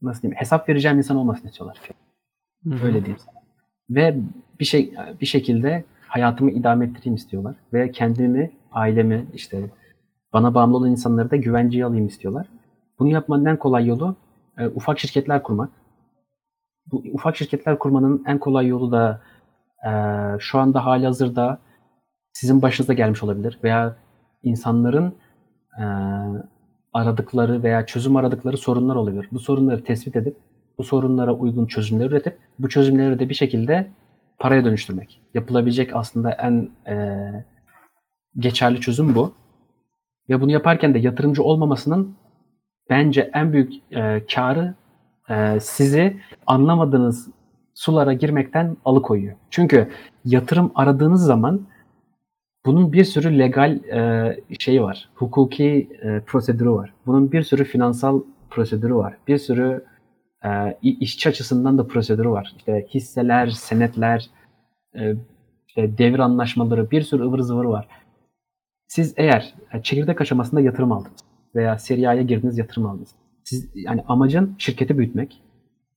[0.03, 1.79] nasıl diyeyim hesap vereceğim insan olmasını istiyorlar.
[2.65, 2.87] Hı hı.
[2.87, 3.43] Öyle diyeyim sana.
[3.91, 4.17] Ve
[4.61, 9.71] bir şey bir şekilde hayatımı idame ettireyim istiyorlar ve kendimi, ailemi, işte
[10.33, 12.47] bana bağımlı olan insanları da güvenceye alayım istiyorlar.
[12.99, 14.17] Bunu yapmanın en kolay yolu
[14.59, 15.71] e, ufak şirketler kurmak.
[16.87, 19.21] Bu ufak şirketler kurmanın en kolay yolu da
[19.87, 19.91] e,
[20.39, 21.59] şu anda hali hazırda
[22.33, 23.97] sizin başınıza gelmiş olabilir veya
[24.43, 25.15] insanların
[25.79, 25.85] e,
[26.93, 29.29] aradıkları veya çözüm aradıkları sorunlar olabilir.
[29.33, 30.37] Bu sorunları tespit edip
[30.79, 33.91] bu sorunlara uygun çözümler üretip bu çözümleri de bir şekilde
[34.39, 35.21] paraya dönüştürmek.
[35.35, 37.17] Yapılabilecek aslında en e,
[38.39, 39.33] geçerli çözüm bu.
[40.29, 42.17] Ve bunu yaparken de yatırımcı olmamasının
[42.91, 44.75] bence en büyük e, karı
[45.31, 47.29] e, sizi anlamadığınız
[47.75, 49.37] sulara girmekten alıkoyuyor.
[49.51, 49.91] Çünkü
[50.25, 51.67] yatırım aradığınız zaman
[52.67, 55.11] bunun bir sürü legal e, şeyi var.
[55.15, 56.95] Hukuki e, prosedürü var.
[57.07, 59.17] Bunun bir sürü finansal prosedürü var.
[59.29, 59.85] Bir sürü
[60.45, 62.55] e, işçi açısından da prosedürü var.
[62.57, 64.31] İşte hisseler, senetler,
[64.95, 65.15] e,
[65.69, 67.89] işte devir anlaşmaları, bir sürü ıvır zıvır var.
[68.89, 71.21] Siz eğer e, çekirdek aşamasında yatırım aldınız
[71.55, 73.15] veya seri A'ya girdiniz yatırım aldınız.
[73.45, 75.43] Siz yani amacın şirketi büyütmek,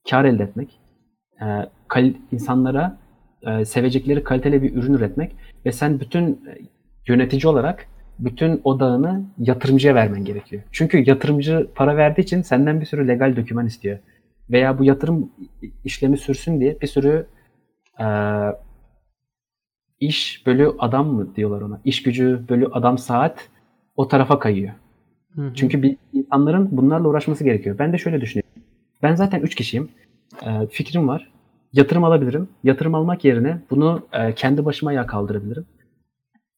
[0.10, 0.80] kar elde etmek,
[1.42, 1.46] e,
[1.88, 2.98] kal, insanlara
[3.46, 5.36] e, sevecekleri kaliteli bir ürün üretmek
[5.66, 6.58] ve sen bütün e,
[7.08, 7.88] yönetici olarak
[8.20, 10.64] bütün odağını yatırımcıya vermen gerekiyor.
[10.72, 14.00] Çünkü yatırımcı para verdiği için senden bir sürü legal doküman istiyor.
[14.50, 15.32] Veya bu yatırım
[15.84, 17.28] işlemi sürsün diye bir sürü
[18.00, 18.06] e,
[20.00, 21.82] iş bölü adam mı diyorlar ona?
[21.86, 23.50] İş gücü bölü adam saat
[23.96, 24.74] o tarafa kayıyor.
[25.36, 25.54] Hı hı.
[25.56, 27.80] Çünkü bir insanların bunlarla uğraşması gerekiyor.
[27.80, 28.64] Ben de şöyle düşünüyorum.
[29.04, 29.90] Ben zaten 3 kişiyim.
[30.46, 31.35] E, fikrim var.
[31.76, 32.50] Yatırım alabilirim.
[32.64, 35.66] Yatırım almak yerine bunu e, kendi başıma ayağa kaldırabilirim.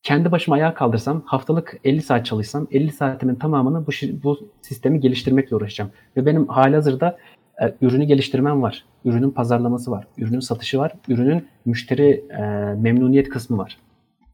[0.04, 3.92] Kendi başıma ayağa kaldırsam haftalık 50 saat çalışsam 50 saatimin tamamını bu,
[4.24, 5.92] bu sistemi geliştirmekle uğraşacağım.
[6.18, 7.18] Ve benim halihazırda
[7.62, 8.86] e, ürünü geliştirmem var.
[9.06, 10.08] Ürünün pazarlaması var.
[10.18, 10.94] Ürünün satışı var.
[11.08, 12.42] Ürünün müşteri e,
[12.82, 13.78] memnuniyet kısmı var.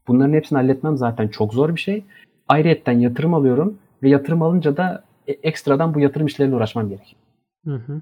[0.08, 2.04] Bunların hepsini halletmem zaten çok zor bir şey.
[2.48, 7.20] Ayrıyetten yatırım alıyorum ve yatırım alınca da e, ekstradan bu yatırım işleriyle uğraşmam gerekiyor.
[7.64, 8.00] Hı hı.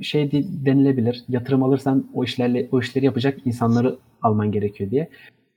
[0.00, 0.32] Şey
[0.66, 1.24] denilebilir.
[1.28, 5.08] Yatırım alırsan o işlerle o işleri yapacak insanları alman gerekiyor diye.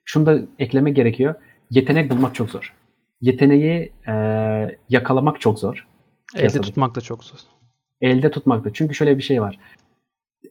[0.06, 1.36] Şunu da ekleme gerekiyor.
[1.70, 2.74] Yetenek bulmak çok zor.
[3.22, 4.14] Yeteneği e,
[4.90, 5.88] yakalamak çok zor.
[6.36, 6.62] Elde piyasada.
[6.62, 7.40] tutmak da çok zor.
[8.02, 8.74] Elde tutmak da.
[8.74, 9.60] Çünkü şöyle bir şey var.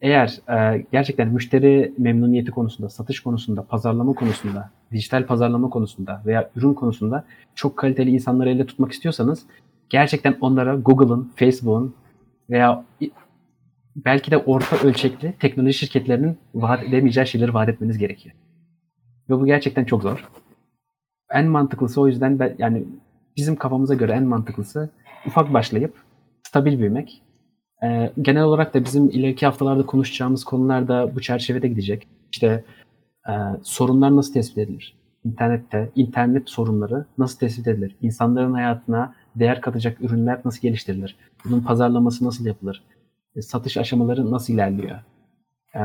[0.00, 6.74] Eğer e, gerçekten müşteri memnuniyeti konusunda, satış konusunda, pazarlama konusunda, dijital pazarlama konusunda veya ürün
[6.74, 7.24] konusunda
[7.54, 9.46] çok kaliteli insanları elde tutmak istiyorsanız
[9.88, 11.94] gerçekten onlara Google'ın, Facebook'un
[12.50, 12.84] veya
[14.04, 18.34] belki de orta ölçekli teknoloji şirketlerinin vaat edemeyeceği şeyleri vaat etmeniz gerekiyor.
[19.30, 20.28] Ve bu gerçekten çok zor.
[21.30, 22.84] En mantıklısı o yüzden ben, yani
[23.36, 24.90] bizim kafamıza göre en mantıklısı
[25.26, 25.94] ufak başlayıp
[26.48, 27.22] stabil büyümek.
[27.84, 32.08] Ee, genel olarak da bizim ileriki haftalarda konuşacağımız konular da bu çerçevede gidecek.
[32.32, 32.64] İşte
[33.28, 33.32] e,
[33.62, 34.96] sorunlar nasıl tespit edilir?
[35.24, 37.96] İnternette, internet sorunları nasıl tespit edilir?
[38.02, 41.16] İnsanların hayatına değer katacak ürünler nasıl geliştirilir?
[41.44, 42.82] Bunun pazarlaması nasıl yapılır?
[43.36, 44.98] E, satış aşamaları nasıl ilerliyor?
[45.76, 45.80] Ee,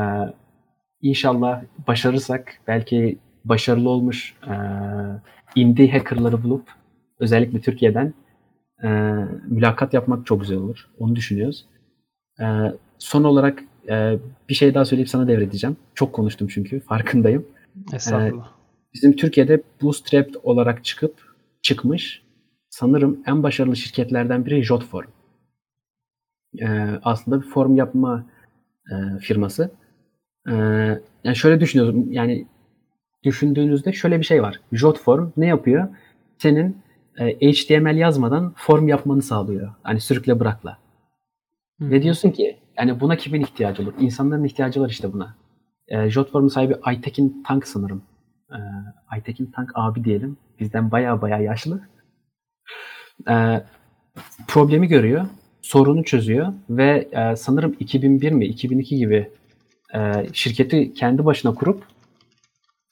[1.01, 4.53] inşallah başarırsak belki başarılı olmuş e,
[5.55, 6.69] indie hackerları bulup
[7.19, 8.13] özellikle Türkiye'den
[8.83, 8.87] e,
[9.47, 10.89] mülakat yapmak çok güzel olur.
[10.99, 11.65] Onu düşünüyoruz.
[12.41, 12.45] E,
[12.97, 14.17] son olarak e,
[14.49, 15.77] bir şey daha söyleyip sana devredeceğim.
[15.95, 17.47] Çok konuştum çünkü farkındayım.
[17.93, 18.47] Estağfurullah.
[18.47, 21.15] E, bizim Türkiye'de Bootstrapped olarak çıkıp
[21.61, 22.23] çıkmış
[22.69, 25.07] sanırım en başarılı şirketlerden biri Jotform.
[26.59, 26.67] E,
[27.03, 28.25] aslında bir form yapma
[28.91, 29.71] e, firması.
[30.47, 30.53] E,
[31.23, 32.11] yani şöyle düşünüyorum.
[32.11, 32.47] Yani
[33.23, 34.59] düşündüğünüzde şöyle bir şey var.
[34.71, 35.87] Jotform ne yapıyor?
[36.37, 36.77] Senin
[37.17, 39.73] e, HTML yazmadan form yapmanı sağlıyor.
[39.83, 40.77] Hani sürükle bırakla.
[41.79, 41.89] Hı.
[41.89, 43.93] Ve diyorsun ki yani buna kimin ihtiyacı olur?
[43.99, 45.35] İnsanların ihtiyacı var işte buna.
[45.87, 48.03] E, Jotform'un sahibi Aytekin Tank sanırım.
[48.51, 48.57] E,
[49.07, 50.37] Aytekin Tank abi diyelim.
[50.59, 51.81] Bizden baya baya yaşlı.
[53.29, 53.63] E,
[54.47, 55.25] problemi görüyor.
[55.71, 56.53] Sorunu çözüyor.
[56.69, 59.29] Ve e, sanırım 2001 mi 2002 gibi
[59.95, 59.99] e,
[60.33, 61.83] şirketi kendi başına kurup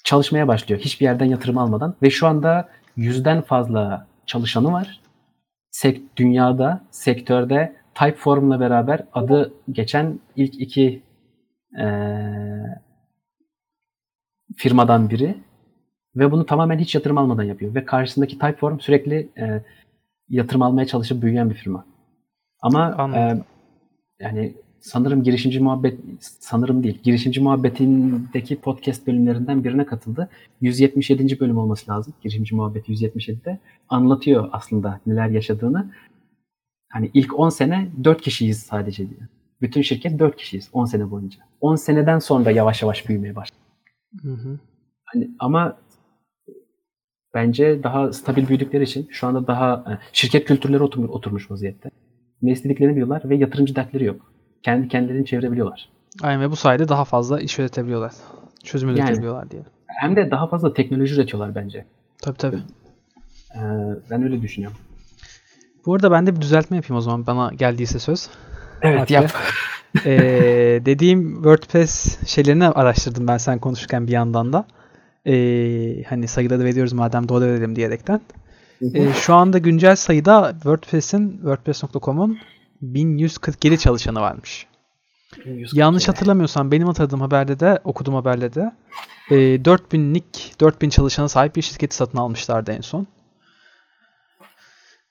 [0.04, 0.82] çalışmaya başlıyor.
[0.82, 1.96] Hiçbir yerden yatırım almadan.
[2.02, 5.02] Ve şu anda yüzden fazla çalışanı var.
[5.72, 11.04] Sek dünyada, sektörde Typeform'la beraber adı geçen ilk iki
[11.80, 11.86] e,
[14.58, 15.36] firmadan biri.
[16.16, 17.76] Ve bunu tamamen hiç yatırım almadan yapıyor.
[17.76, 19.64] Ve karşısındaki Typeform sürekli e,
[20.30, 21.86] yatırım almaya çalışıp büyüyen bir firma.
[22.62, 23.44] Ama e,
[24.20, 27.00] yani sanırım girişimci muhabbet sanırım değil.
[27.04, 30.30] Girişimci muhabbetindeki podcast bölümlerinden birine katıldı.
[30.62, 31.40] 177.
[31.40, 32.14] bölüm olması lazım.
[32.22, 35.92] Girişimci muhabbet 177'de anlatıyor aslında neler yaşadığını.
[36.90, 39.22] Hani ilk 10 sene 4 kişiyiz sadece diyor.
[39.62, 41.40] Bütün şirket 4 kişiyiz 10 sene boyunca.
[41.62, 43.60] 10 seneden sonra yavaş yavaş büyümeye başladı.
[44.22, 44.60] Hı hı.
[45.06, 45.78] Hani ama
[47.34, 51.92] bence daha stabil büyüdükleri için şu anda daha şirket kültürleri oturmuş vaziyette.
[52.42, 54.30] Ne istediklerini biliyorlar ve yatırımcı dertleri yok
[54.64, 55.90] kendi kendilerini çevirebiliyorlar.
[56.22, 58.12] Aynen ve bu sayede daha fazla iş üretebiliyorlar.
[58.64, 59.62] Çözüm yani, üretebiliyorlar diye.
[59.88, 61.86] Hem de daha fazla teknoloji üretiyorlar bence.
[62.22, 62.60] Tabii tabii.
[63.56, 63.60] Ee,
[64.10, 64.78] ben öyle düşünüyorum.
[65.86, 68.30] Bu arada ben de bir düzeltme yapayım o zaman bana geldiyse söz.
[68.82, 69.14] Evet Hatta.
[69.14, 69.32] yap.
[70.06, 74.66] Ee, dediğim WordPress şeylerini araştırdım ben sen konuşurken bir yandan da.
[75.26, 78.22] Ee, hani sayıları veriyoruz madem doğru verelim diyerekten.
[78.82, 82.38] Ee, şu anda güncel sayıda WordPress'in WordPress.com'un
[82.82, 84.68] 1147 çalışanı varmış.
[85.74, 88.72] Yanlış hatırlamıyorsam benim hatırladığım haberde de okuduğum haberde de
[89.30, 93.08] e, 4000'lik 4000 çalışana sahip bir şirketi satın almışlardı en son.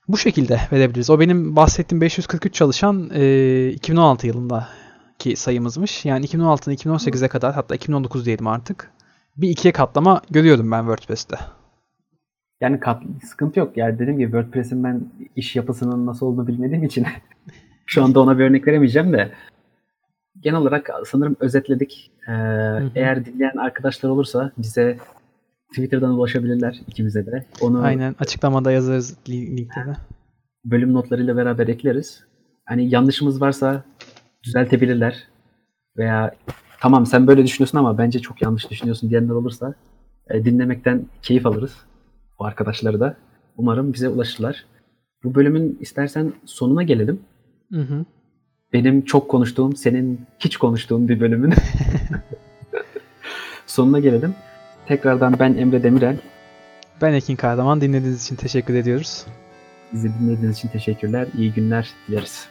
[0.08, 1.10] Bu şekilde verebiliriz.
[1.10, 6.04] O benim bahsettiğim 543 çalışan e, 2016 yılındaki sayımızmış.
[6.04, 8.90] Yani 2016'dan 2018'e kadar hatta 2019 diyelim artık.
[9.36, 11.38] Bir ikiye katlama görüyorum ben WordPress'te.
[12.60, 13.76] Yani kat, sıkıntı yok.
[13.76, 15.00] Yani dediğim gibi WordPress'in ben
[15.36, 17.06] iş yapısının nasıl olduğunu bilmediğim için
[17.86, 19.32] şu anda ona bir örnek veremeyeceğim de
[20.40, 22.10] genel olarak sanırım özetledik.
[22.28, 22.32] Ee,
[22.94, 24.98] Eğer dinleyen arkadaşlar olursa bize
[25.70, 27.46] Twitter'dan ulaşabilirler ikimize de.
[27.60, 29.96] Onu Aynen açıklamada yazarız li- linkte de.
[30.64, 32.24] bölüm notlarıyla beraber ekleriz.
[32.64, 33.84] Hani yanlışımız varsa
[34.44, 35.24] düzeltebilirler.
[35.96, 36.34] Veya
[36.80, 39.74] tamam sen böyle düşünüyorsun ama bence çok yanlış düşünüyorsun diyenler olursa
[40.30, 41.76] e, dinlemekten keyif alırız.
[42.38, 43.16] Bu arkadaşları da.
[43.56, 44.64] Umarım bize ulaşırlar.
[45.24, 47.20] Bu bölümün istersen sonuna gelelim.
[47.72, 48.04] Hı hı.
[48.72, 51.54] Benim çok konuştuğum, senin hiç konuştuğun bir bölümün
[53.66, 54.34] sonuna gelelim.
[54.86, 56.16] Tekrardan ben Emre Demirel.
[57.02, 57.80] Ben Ekin Kahraman.
[57.80, 59.26] Dinlediğiniz için teşekkür ediyoruz.
[59.92, 61.28] Bizi dinlediğiniz için teşekkürler.
[61.38, 62.48] İyi günler dileriz.